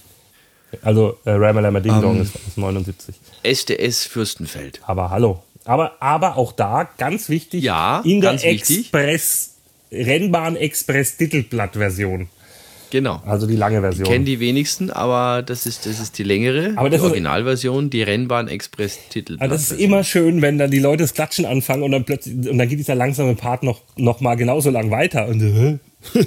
[0.83, 2.23] Also äh, Ramalama Ding Dong Ähm.
[2.23, 3.15] ist, ist 79.
[3.43, 4.81] SDS Fürstenfeld.
[4.87, 5.43] Aber hallo.
[5.65, 8.79] Aber, aber auch da ganz wichtig, Ja, in der ganz wichtig.
[8.81, 9.55] Express,
[9.91, 12.29] Rennbahn Express Titelblatt-Version.
[12.95, 13.21] Genau.
[13.27, 14.07] Also die lange Version.
[14.07, 18.05] Kennen die wenigsten, aber das ist, das ist die längere, Aber das die Originalversion, die
[18.05, 19.35] Rennbahn Express Titel.
[19.41, 22.49] Aber das ist immer schön, wenn dann die Leute das Klatschen anfangen und dann plötzlich,
[22.49, 25.27] und dann geht dieser langsame Part noch, noch mal genauso lang weiter.
[25.27, 25.79] Und, äh,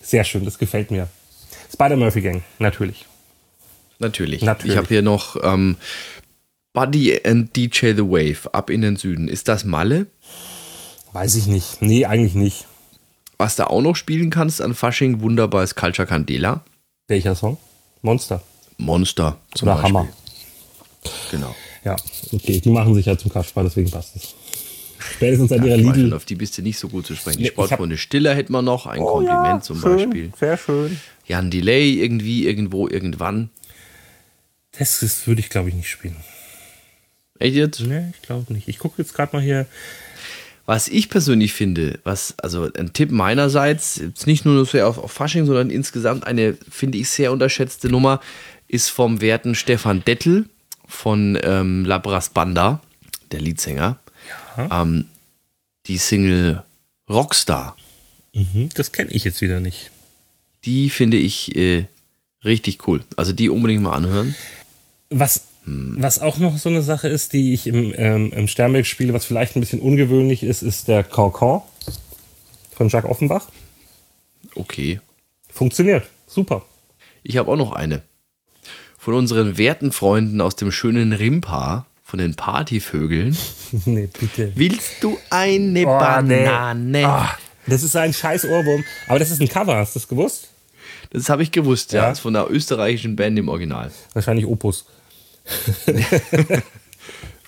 [0.00, 1.08] Sehr schön, das gefällt mir.
[1.70, 3.04] Spider-Murphy Gang, natürlich.
[3.98, 4.40] Natürlich.
[4.40, 4.72] Natürlich.
[4.72, 5.76] Ich habe hier noch ähm,
[6.72, 9.28] Buddy and DJ The Wave, ab in den Süden.
[9.28, 10.06] Ist das Malle?
[11.12, 11.82] Weiß ich nicht.
[11.82, 12.64] Nee, eigentlich nicht.
[13.38, 16.64] Was du auch noch spielen kannst an Fasching, wunderbar ist Culture Candela.
[17.08, 17.58] Welcher Song?
[18.02, 18.42] Monster.
[18.78, 19.94] Monster zum Oder Beispiel.
[19.94, 20.08] Hammer.
[21.30, 21.54] Genau.
[21.84, 21.96] Ja,
[22.32, 22.60] okay.
[22.60, 24.34] Die machen sich ja zum Kasper, deswegen passt es.
[24.98, 26.14] Spätestens an ihrer weiß schon, Lidl.
[26.14, 27.38] auf die bist du nicht so gut zu sprechen.
[27.38, 30.32] Die Nee, Oh Sportfreunde Stiller hätten wir noch, ein Kompliment zum schön, Beispiel.
[30.38, 31.00] Sehr schön.
[31.26, 33.50] Jan Delay, irgendwie, irgendwo, irgendwann.
[34.78, 36.16] Das ist, würde ich, glaube ich, nicht spielen.
[37.38, 37.80] Echt jetzt?
[37.80, 38.68] Nee, ich glaube nicht.
[38.68, 39.66] Ich gucke jetzt gerade mal hier.
[40.66, 45.12] Was ich persönlich finde, was, also ein Tipp meinerseits, jetzt nicht nur so auf, auf
[45.12, 48.20] Fasching, sondern insgesamt eine, finde ich, sehr unterschätzte Nummer,
[48.68, 50.46] ist vom werten Stefan Dettel
[50.86, 52.82] von ähm, Labras Banda,
[53.30, 53.98] der Leadsänger.
[54.70, 55.06] Ähm,
[55.86, 56.62] die Single
[57.08, 57.76] Rockstar.
[58.32, 59.90] Mhm, das kenne ich jetzt wieder nicht.
[60.64, 61.86] Die finde ich äh,
[62.46, 63.02] Richtig cool.
[63.16, 64.34] Also die unbedingt mal anhören.
[65.10, 69.12] Was, was auch noch so eine Sache ist, die ich im, ähm, im Sternberg spiele,
[69.12, 71.62] was vielleicht ein bisschen ungewöhnlich ist, ist der Cancan
[72.72, 73.48] von Jacques Offenbach.
[74.54, 75.00] Okay.
[75.50, 76.06] Funktioniert.
[76.26, 76.62] Super.
[77.22, 78.02] Ich habe auch noch eine.
[78.98, 83.36] Von unseren werten Freunden aus dem schönen Rimpa, von den Partyvögeln.
[83.86, 84.52] nee, bitte.
[84.54, 86.44] Willst du eine Oh, nee.
[86.44, 87.06] Banane?
[87.06, 87.36] Ah,
[87.66, 88.84] das ist ein scheiß Ohrwurm.
[89.08, 90.48] Aber das ist ein Cover, hast du das gewusst?
[91.10, 92.02] Das habe ich gewusst, ja.
[92.02, 92.08] Ja.
[92.10, 93.90] Das ist von einer österreichischen Band im Original.
[94.12, 94.86] Wahrscheinlich Opus.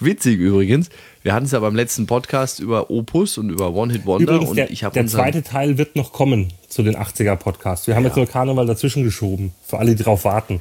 [0.00, 0.90] Witzig übrigens.
[1.22, 4.50] Wir hatten es ja beim letzten Podcast über Opus und über One Hit Wonder Übrigens,
[4.50, 7.86] und der, ich habe der zweite Teil wird noch kommen zu den 80er Podcasts.
[7.88, 10.60] Wir haben jetzt nur Karneval dazwischen geschoben, für alle, die drauf warten.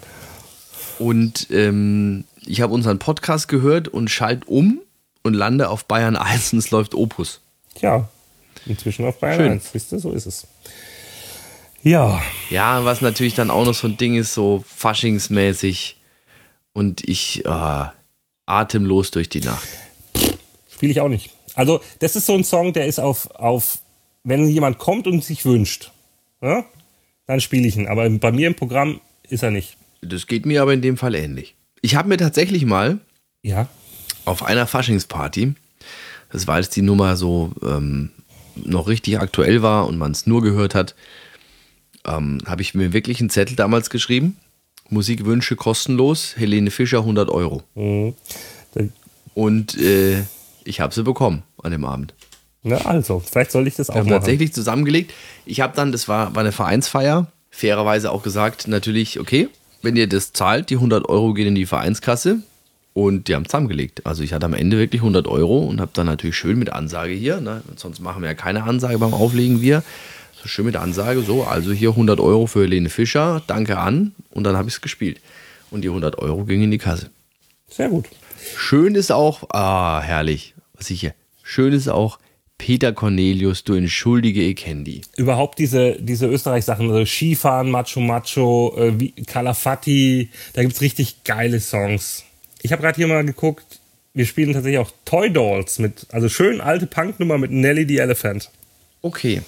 [0.98, 4.82] und ähm, ich habe unseren Podcast gehört und schalt um
[5.24, 7.42] und lande auf Bayern 1 und es läuft Opus.
[7.76, 8.10] Tja,
[8.66, 9.52] inzwischen auf Bayern Schön.
[9.52, 10.48] 1, wisst ihr, so ist es.
[11.84, 12.20] Ja,
[12.50, 15.98] Ja, was natürlich dann auch noch so ein Ding ist, so faschingsmäßig
[16.78, 17.86] und ich äh,
[18.46, 19.68] atemlos durch die Nacht.
[20.72, 21.32] spiele ich auch nicht.
[21.56, 23.80] Also, das ist so ein Song, der ist auf, auf
[24.24, 25.92] wenn jemand kommt und sich wünscht,
[26.40, 26.66] ja,
[27.26, 27.88] dann spiele ich ihn.
[27.88, 29.76] Aber bei mir im Programm ist er nicht.
[30.02, 31.56] Das geht mir aber in dem Fall ähnlich.
[31.82, 33.00] Ich habe mir tatsächlich mal
[33.42, 33.68] Ja,
[34.26, 35.56] auf einer Faschingsparty,
[36.32, 38.12] das war als die Nummer so ähm,
[38.54, 40.94] noch richtig aktuell war und man es nur gehört hat,
[42.06, 44.38] ähm, habe ich mir wirklich einen Zettel damals geschrieben.
[44.90, 47.62] Musikwünsche kostenlos, Helene Fischer 100 Euro.
[47.76, 48.82] Da-
[49.34, 50.24] Und äh,
[50.64, 52.14] ich habe sie bekommen an dem Abend.
[52.64, 54.10] na also, vielleicht soll ich das auch machen.
[54.10, 55.14] tatsächlich zusammengelegt.
[55.46, 59.50] Ich habe dann, das war, war eine Vereinsfeier, fairerweise auch gesagt, natürlich, okay,
[59.82, 62.40] wenn ihr das zahlt, die 100 Euro gehen in die Vereinskasse.
[62.94, 64.08] Und die haben zusammengelegt.
[64.08, 67.14] Also ich hatte am Ende wirklich 100 Euro und habe dann natürlich schön mit Ansage
[67.14, 67.62] hier, ne?
[67.76, 69.84] sonst machen wir ja keine Ansage beim Auflegen wir.
[70.48, 74.14] Schön mit Ansage, so, also hier 100 Euro für Helene Fischer, danke an.
[74.32, 75.20] Und dann habe ich es gespielt.
[75.72, 77.10] Und die 100 Euro gingen in die Kasse.
[77.70, 78.06] Sehr gut.
[78.56, 82.20] Schön ist auch, ah, herrlich, was ich hier, schön ist auch,
[82.58, 85.02] Peter Cornelius, du entschuldige, ich die.
[85.16, 91.60] Überhaupt diese, diese Österreich-Sachen, also Skifahren, Macho Macho, äh, wie Calafati, da gibt's richtig geile
[91.60, 92.24] Songs.
[92.64, 93.80] Ich habe gerade hier mal geguckt,
[94.14, 98.50] wir spielen tatsächlich auch Toy Dolls mit, also schön alte Punknummer mit Nelly the Elephant.
[99.04, 99.42] Okay.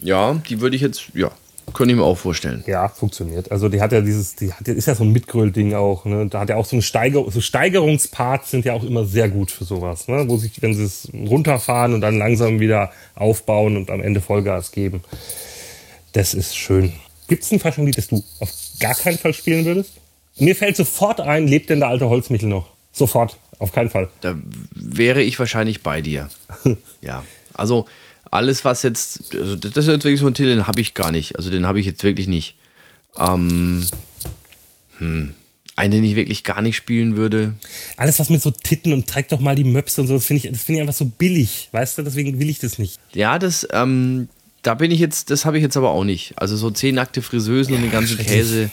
[0.00, 1.30] Ja, die würde ich jetzt, ja,
[1.72, 2.64] könnte ich mir auch vorstellen.
[2.66, 3.50] Ja, funktioniert.
[3.50, 6.04] Also die hat ja dieses, die hat, ist ja so ein Mitgröl-Ding auch.
[6.04, 6.26] Ne?
[6.26, 9.50] Da hat ja auch so eine Steiger, so Steigerungsparts sind ja auch immer sehr gut
[9.50, 10.24] für sowas, ne?
[10.28, 14.72] wo sich, wenn sie es runterfahren und dann langsam wieder aufbauen und am Ende Vollgas
[14.72, 15.02] geben.
[16.12, 16.92] Das ist schön.
[17.28, 19.92] Gibt's ein Faschenlied, das du auf gar keinen Fall spielen würdest?
[20.38, 22.68] Mir fällt sofort ein, lebt denn der alte Holzmichel noch?
[22.92, 24.08] Sofort, auf keinen Fall.
[24.20, 24.36] Da
[24.74, 26.30] wäre ich wahrscheinlich bei dir.
[27.02, 27.24] ja.
[27.52, 27.86] Also
[28.30, 31.12] alles, was jetzt, also das ist jetzt wirklich so ein Titel, den habe ich gar
[31.12, 31.36] nicht.
[31.36, 32.56] Also den habe ich jetzt wirklich nicht.
[33.18, 33.84] Ähm,
[34.98, 35.34] hm.
[35.76, 37.54] Einen, den ich wirklich gar nicht spielen würde.
[37.96, 40.44] Alles, was mit so Titten und zeig doch mal die Möpse und so, das finde
[40.44, 41.68] ich, das finde ich einfach so billig.
[41.72, 42.98] Weißt du, deswegen will ich das nicht.
[43.12, 44.28] Ja, das, ähm,
[44.62, 46.32] da bin ich jetzt, das habe ich jetzt aber auch nicht.
[46.36, 48.16] Also so zehn nackte Friseusen und den ganzen.
[48.18, 48.70] Käse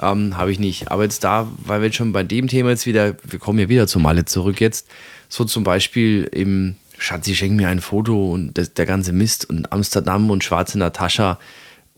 [0.00, 0.90] ähm, habe ich nicht.
[0.90, 3.68] Aber jetzt da, weil wir jetzt schon bei dem Thema jetzt wieder, wir kommen ja
[3.68, 4.86] wieder zum Malle zurück jetzt,
[5.28, 9.72] so zum Beispiel im Schatzi, schenk mir ein Foto und das, der ganze Mist und
[9.72, 11.38] Amsterdam und schwarze Natascha,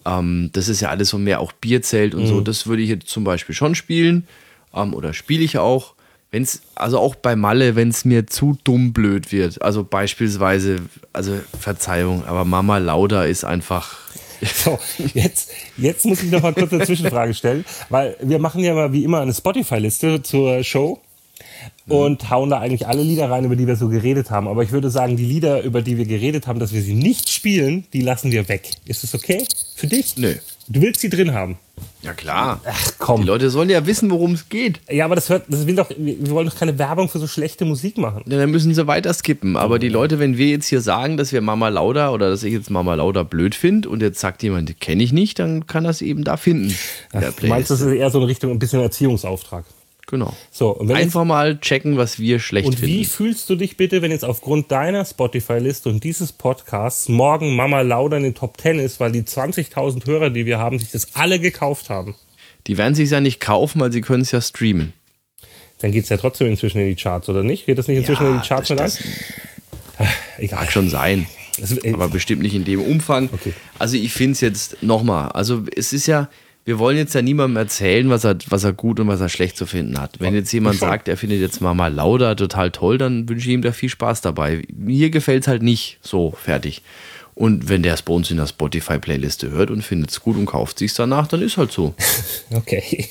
[0.07, 3.09] ähm, das ist ja alles so mehr auch Bierzelt und so, das würde ich jetzt
[3.09, 4.26] zum Beispiel schon spielen
[4.74, 5.94] ähm, oder spiele ich auch.
[6.30, 9.61] Wenn's, also auch bei Malle, wenn es mir zu dumm blöd wird.
[9.61, 10.76] Also beispielsweise,
[11.12, 13.98] also Verzeihung, aber Mama Lauda ist einfach.
[14.42, 14.76] So,
[15.14, 18.92] jetzt, jetzt muss ich noch mal kurz eine Zwischenfrage stellen, weil wir machen ja mal
[18.92, 21.00] wie immer eine Spotify-Liste zur Show
[21.88, 24.48] und hauen da eigentlich alle Lieder rein, über die wir so geredet haben.
[24.48, 27.28] Aber ich würde sagen, die Lieder, über die wir geredet haben, dass wir sie nicht
[27.30, 28.70] spielen, die lassen wir weg.
[28.86, 29.44] Ist das okay
[29.76, 30.16] für dich?
[30.16, 30.34] Nö.
[30.68, 31.58] Du willst sie drin haben.
[32.02, 32.60] Ja klar.
[32.64, 33.24] Ach Die komm.
[33.24, 34.80] Leute sollen ja wissen, worum es geht.
[34.88, 37.64] Ja, aber das hört, das will doch, wir wollen doch keine Werbung für so schlechte
[37.64, 38.22] Musik machen.
[38.26, 39.56] Ja, Dann müssen sie weiter skippen.
[39.56, 42.52] Aber die Leute, wenn wir jetzt hier sagen, dass wir Mama Lauda oder dass ich
[42.52, 46.00] jetzt Mama Lauda blöd finde und jetzt sagt jemand, kenne ich nicht, dann kann das
[46.00, 46.74] eben da finden.
[47.12, 49.64] in der Du meinst, das ist eher so in Richtung ein bisschen Erziehungsauftrag.
[50.12, 50.36] Genau.
[50.50, 53.04] So, und Einfach mal checken, was wir schlecht Und wie finden.
[53.06, 58.18] fühlst du dich bitte, wenn jetzt aufgrund deiner Spotify-Liste und dieses Podcasts morgen Mama Lauda
[58.18, 61.40] in den Top 10 ist, weil die 20.000 Hörer, die wir haben, sich das alle
[61.40, 62.14] gekauft haben?
[62.66, 64.92] Die werden sich ja nicht kaufen, weil sie können es ja streamen.
[65.78, 67.64] Dann geht's ja trotzdem inzwischen in die Charts, oder nicht?
[67.64, 68.92] Geht das nicht inzwischen in die Charts mit ein?
[70.36, 70.60] Egal.
[70.60, 71.26] mag schon sein.
[71.82, 73.30] Ey, aber bestimmt nicht in dem Umfang.
[73.32, 73.54] Okay.
[73.78, 76.28] Also ich finde es jetzt nochmal, also es ist ja,
[76.64, 79.56] wir wollen jetzt ja niemandem erzählen, was er, was er gut und was er schlecht
[79.56, 80.20] zu finden hat.
[80.20, 83.62] Wenn jetzt jemand sagt, er findet jetzt Mama Lauda total toll, dann wünsche ich ihm
[83.62, 84.62] da viel Spaß dabei.
[84.72, 86.82] Mir gefällt es halt nicht so fertig.
[87.34, 90.46] Und wenn der es bei uns in der Spotify-Playliste hört und findet es gut und
[90.46, 91.94] kauft sich danach, dann ist halt so.
[92.54, 93.08] okay,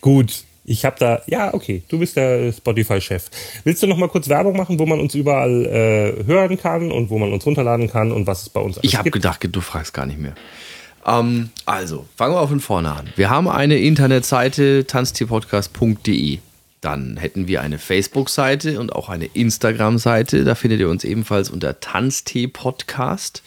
[0.00, 0.44] gut.
[0.64, 3.30] Ich habe da, ja, okay, du bist der Spotify-Chef.
[3.64, 7.10] Willst du noch mal kurz Werbung machen, wo man uns überall äh, hören kann und
[7.10, 9.92] wo man uns runterladen kann und was es bei uns Ich habe gedacht, du fragst
[9.92, 10.34] gar nicht mehr.
[11.06, 13.08] Ähm, also, fangen wir von vorne an.
[13.16, 16.38] Wir haben eine Internetseite tanztierpodcast.de.
[16.80, 20.44] Dann hätten wir eine Facebook-Seite und auch eine Instagram-Seite.
[20.44, 23.42] Da findet ihr uns ebenfalls unter Tanztee-Podcast.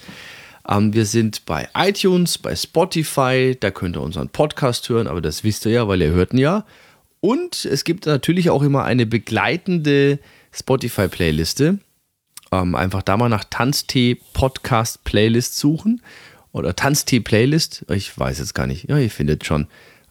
[0.68, 3.56] Ähm, wir sind bei iTunes, bei Spotify.
[3.58, 6.38] Da könnt ihr unseren Podcast hören, aber das wisst ihr ja, weil ihr hört ihn
[6.38, 6.64] ja.
[7.20, 10.18] Und es gibt natürlich auch immer eine begleitende
[10.52, 11.78] Spotify-Playliste.
[12.52, 16.02] Ähm, einfach da mal nach Tanztee-Podcast-Playlist suchen
[16.56, 17.84] oder Tanztee-Playlist.
[17.90, 18.88] Ich weiß jetzt gar nicht.
[18.88, 19.66] Ja, ihr findet schon.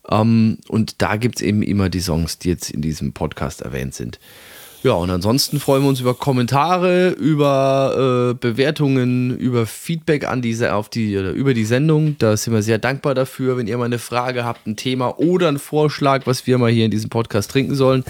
[0.09, 3.95] Ähm, und da gibt es eben immer die Songs, die jetzt in diesem Podcast erwähnt
[3.95, 4.19] sind.
[4.83, 10.75] Ja, und ansonsten freuen wir uns über Kommentare, über äh, Bewertungen, über Feedback an diese,
[10.75, 12.17] auf die, oder über die Sendung.
[12.19, 13.57] Da sind wir sehr dankbar dafür.
[13.57, 16.85] Wenn ihr mal eine Frage habt, ein Thema oder einen Vorschlag, was wir mal hier
[16.85, 18.03] in diesem Podcast trinken sollen.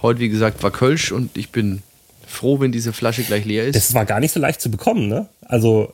[0.00, 1.82] Heute, wie gesagt, war Kölsch und ich bin
[2.26, 3.76] froh, wenn diese Flasche gleich leer ist.
[3.76, 5.28] Das war gar nicht so leicht zu bekommen, ne?
[5.42, 5.92] Also,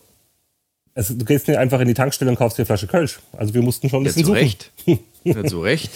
[0.98, 3.20] es, du gehst nicht einfach in die Tankstelle und kaufst dir eine Flasche Kölsch.
[3.32, 4.42] Also, wir mussten schon ein bisschen ja, zu suchen.
[4.42, 4.72] Recht.
[5.24, 5.90] Ja, zu Recht.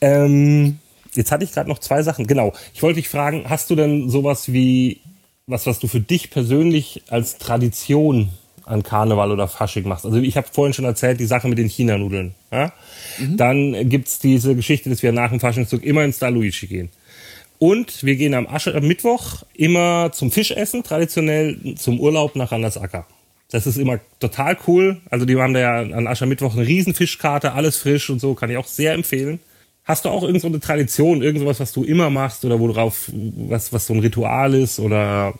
[0.00, 0.78] ähm,
[1.14, 2.26] jetzt hatte ich gerade noch zwei Sachen.
[2.26, 2.52] Genau.
[2.74, 5.00] Ich wollte dich fragen, hast du denn sowas wie,
[5.46, 8.30] was, was du für dich persönlich als Tradition
[8.64, 10.04] an Karneval oder Fasching machst?
[10.04, 12.34] Also ich habe vorhin schon erzählt, die Sache mit den China-Nudeln.
[12.50, 12.72] Ja?
[13.18, 13.36] Mhm.
[13.36, 16.88] Dann gibt's diese Geschichte, dass wir nach dem Faschingszug immer ins Da Luigi gehen.
[17.58, 23.06] Und wir gehen am, Asche, am Mittwoch immer zum Fischessen, traditionell zum Urlaub nach Randersacker.
[23.50, 25.00] Das ist immer total cool.
[25.10, 28.50] Also die haben da ja an Aschermittwoch eine riesen Fischkarte, alles frisch und so, kann
[28.50, 29.40] ich auch sehr empfehlen.
[29.84, 33.72] Hast du auch irgend so eine Tradition, irgendwas, was du immer machst oder worauf, was,
[33.72, 35.34] was so ein Ritual ist oder?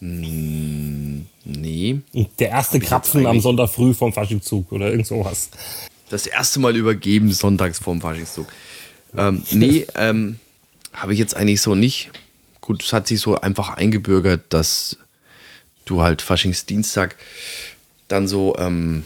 [0.00, 2.00] Mm, nee.
[2.38, 5.50] Der erste Krapfen am Sonntag früh vom Faschingszug oder irgend sowas.
[6.10, 8.46] Das erste Mal übergeben sonntags vorm Faschingszug.
[9.16, 10.38] Ähm, nee, ähm,
[10.92, 12.10] habe ich jetzt eigentlich so nicht.
[12.60, 14.98] Gut, es hat sich so einfach eingebürgert, dass
[15.84, 17.16] du halt Faschingsdienstag
[18.08, 19.04] dann so ähm,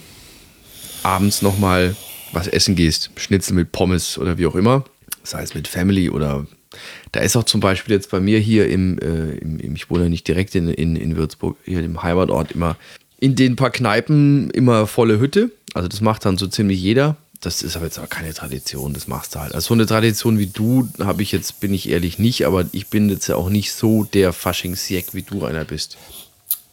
[1.03, 1.95] abends nochmal
[2.31, 3.11] was essen gehst.
[3.15, 4.83] Schnitzel mit Pommes oder wie auch immer.
[5.23, 6.45] Sei es mit Family oder
[7.11, 10.09] da ist auch zum Beispiel jetzt bei mir hier im, äh, im, ich wohne ja
[10.09, 12.77] nicht direkt in, in, in Würzburg, hier im Heimatort immer
[13.19, 15.51] in den paar Kneipen immer volle Hütte.
[15.73, 17.17] Also das macht dann so ziemlich jeder.
[17.41, 19.55] Das ist aber jetzt aber keine Tradition, das machst du halt.
[19.55, 22.87] Also so eine Tradition wie du habe ich jetzt, bin ich ehrlich nicht, aber ich
[22.87, 25.97] bin jetzt ja auch nicht so der Faschingsjack, wie du einer bist.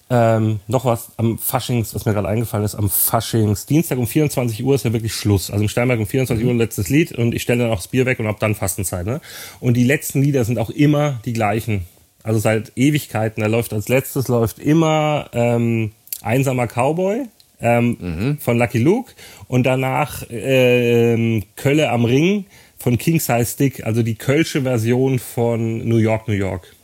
[0.09, 4.77] Ähm, noch was am Faschings, was mir gerade eingefallen ist, am Faschingsdienstag um 24 Uhr
[4.77, 5.51] ist ja wirklich Schluss.
[5.51, 6.51] Also im Steinberg um 24 mhm.
[6.51, 9.05] Uhr letztes Lied und ich stelle dann auch das Bier weg und ab dann Fastenzeit.
[9.05, 9.21] Ne?
[9.59, 11.87] Und die letzten Lieder sind auch immer die gleichen.
[12.23, 13.41] Also seit Ewigkeiten.
[13.41, 15.93] Da läuft als letztes läuft immer ähm,
[16.23, 17.23] Einsamer Cowboy
[17.61, 18.39] ähm, mhm.
[18.39, 19.13] von Lucky Luke
[19.49, 22.47] und danach ähm, Kölle am Ring
[22.79, 26.75] von King Size Stick, also die kölsche Version von New York, New York.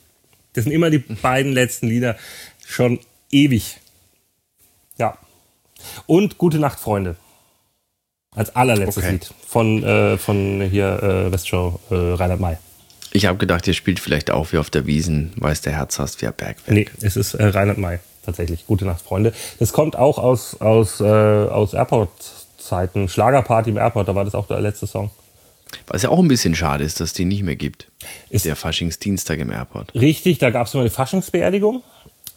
[0.55, 2.17] Das sind immer die beiden letzten Lieder.
[2.67, 2.99] Schon
[3.33, 3.79] ewig.
[4.99, 5.17] Ja.
[6.07, 7.17] Und Gute Nacht, Freunde.
[8.35, 9.13] Als allerletztes okay.
[9.13, 12.57] Lied von, äh, von hier äh, Westshow äh, Reinhard May.
[13.13, 16.23] Ich habe gedacht, ihr spielt vielleicht auch wie auf der Wiesen, weiß der Herz hast,
[16.23, 16.71] wie ein Bergwerk.
[16.71, 18.67] Nee, es ist äh, Reinhard May, tatsächlich.
[18.67, 19.35] Gute Nacht, Freunde.
[19.59, 23.09] Das kommt auch aus, aus, äh, aus Airport-Zeiten.
[23.11, 25.11] Schlagerparty im Airport, da war das auch der letzte Song.
[25.87, 27.91] Was ja auch ein bisschen schade ist, dass es die nicht mehr gibt.
[28.31, 29.95] Ist der Faschingsdienstag im Airport.
[29.95, 31.83] Richtig, da gab es immer eine Faschingsbeerdigung.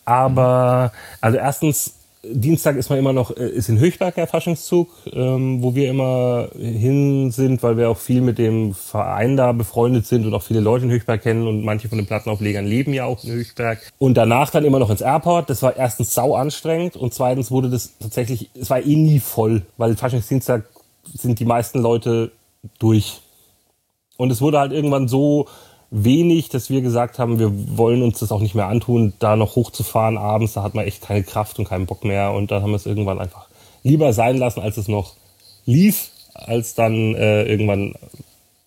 [0.05, 0.91] Aber,
[1.21, 1.95] also erstens,
[2.31, 6.49] Dienstag ist man immer noch, äh, ist in Höchberg der Faschingszug, ähm, wo wir immer
[6.57, 10.59] hin sind, weil wir auch viel mit dem Verein da befreundet sind und auch viele
[10.59, 13.79] Leute in Höchberg kennen und manche von den Plattenauflegern leben ja auch in Höchberg.
[13.97, 15.49] Und danach dann immer noch ins Airport.
[15.49, 19.63] Das war erstens sau anstrengend und zweitens wurde das tatsächlich, es war eh nie voll,
[19.77, 20.65] weil Faschingsdienstag
[21.13, 22.31] sind die meisten Leute
[22.79, 23.21] durch.
[24.17, 25.47] Und es wurde halt irgendwann so
[26.03, 29.55] wenig, dass wir gesagt haben, wir wollen uns das auch nicht mehr antun, da noch
[29.55, 30.53] hochzufahren abends.
[30.53, 32.33] Da hat man echt keine Kraft und keinen Bock mehr.
[32.33, 33.47] Und dann haben wir es irgendwann einfach
[33.83, 35.13] lieber sein lassen, als es noch
[35.65, 37.95] lief, als dann äh, irgendwann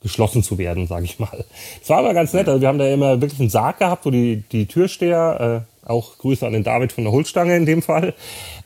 [0.00, 1.44] geschlossen zu werden, sage ich mal.
[1.80, 2.48] Das war aber ganz nett.
[2.48, 6.18] Also wir haben da immer wirklich einen Sarg gehabt, wo die, die Türsteher, äh, auch
[6.18, 8.14] Grüße an den David von der Holzstange in dem Fall,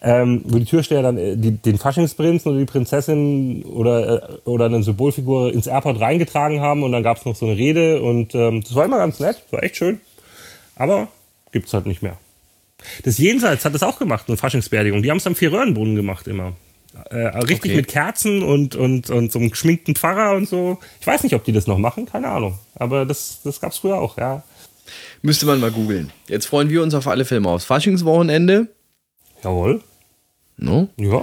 [0.03, 4.67] ähm, wo die Türsteher dann äh, die, den Faschingsprinzen oder die Prinzessin oder, äh, oder
[4.67, 8.35] eine Symbolfigur ins Airport reingetragen haben und dann gab es noch so eine Rede und
[8.35, 10.01] ähm, das war immer ganz nett, war echt schön.
[10.77, 11.09] Aber
[11.53, 12.17] gibt's halt nicht mehr.
[13.05, 15.03] Das Jenseits hat das auch gemacht, eine Faschingsbeerdigung.
[15.03, 16.55] Die haben es am Vierröhrenbrunnen gemacht immer.
[17.11, 17.77] Äh, richtig okay.
[17.77, 20.79] mit Kerzen und, und, und so einem geschminkten Pfarrer und so.
[21.01, 22.59] Ich weiß nicht, ob die das noch machen, keine Ahnung.
[22.75, 24.43] Aber das, das gab es früher auch, ja.
[25.23, 26.13] Müsste man mal googeln.
[26.29, 28.69] Jetzt freuen wir uns auf alle Filme aufs Faschingswochenende.
[29.43, 29.83] Jawohl.
[30.57, 30.89] No?
[30.97, 31.23] Ja.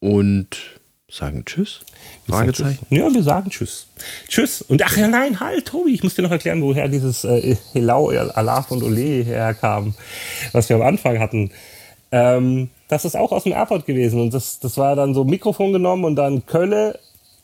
[0.00, 0.56] Und
[1.10, 1.80] sagen Tschüss.
[2.28, 2.86] Fragezeichen.
[2.90, 3.86] Ja, wir sagen Tschüss.
[4.28, 4.62] Tschüss.
[4.62, 8.08] Und ach ja, nein, halt, Tobi, ich muss dir noch erklären, woher dieses äh, Helau,
[8.10, 9.94] Alaf und Ole herkam,
[10.52, 11.50] was wir am Anfang hatten.
[12.12, 14.20] Ähm, das ist auch aus dem Airport gewesen.
[14.20, 16.98] Und das, das war dann so Mikrofon genommen und dann Kölle,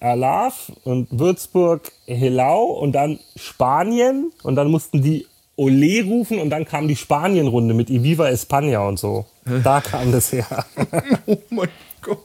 [0.04, 4.32] Alaf und Würzburg, Helau und dann Spanien.
[4.42, 5.26] Und dann mussten die
[5.56, 9.26] Ole rufen und dann kam die Spanien-Runde mit Iviva España und so.
[9.62, 10.64] Da kam das her.
[11.26, 11.68] Oh mein
[12.02, 12.18] Gott.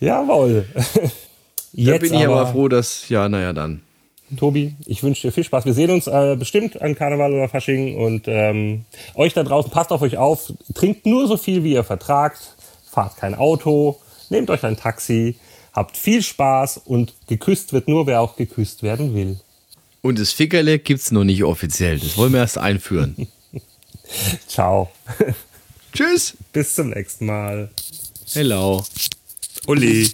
[0.00, 0.66] Jawohl.
[1.72, 3.82] Da bin ich aber froh, dass, ja, naja, dann.
[4.36, 5.66] Tobi, ich wünsche dir viel Spaß.
[5.66, 8.84] Wir sehen uns äh, bestimmt an Karneval oder Fasching und ähm,
[9.14, 12.56] euch da draußen, passt auf euch auf, trinkt nur so viel, wie ihr vertragt,
[12.90, 15.36] fahrt kein Auto, nehmt euch ein Taxi,
[15.76, 19.38] habt viel Spaß und geküsst wird nur, wer auch geküsst werden will.
[20.00, 21.98] Und das Fickerle gibt's noch nicht offiziell.
[21.98, 23.28] Das wollen wir erst einführen.
[24.48, 24.90] Ciao.
[25.92, 26.36] Tschüss.
[26.52, 27.70] Bis zum nächsten Mal.
[28.32, 28.84] Hello.
[29.66, 30.10] Uli.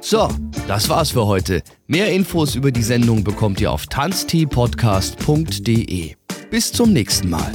[0.00, 0.28] So,
[0.66, 1.62] das war's für heute.
[1.86, 6.14] Mehr Infos über die Sendung bekommt ihr auf tanzteepodcast.de.
[6.50, 7.52] Bis zum nächsten Mal.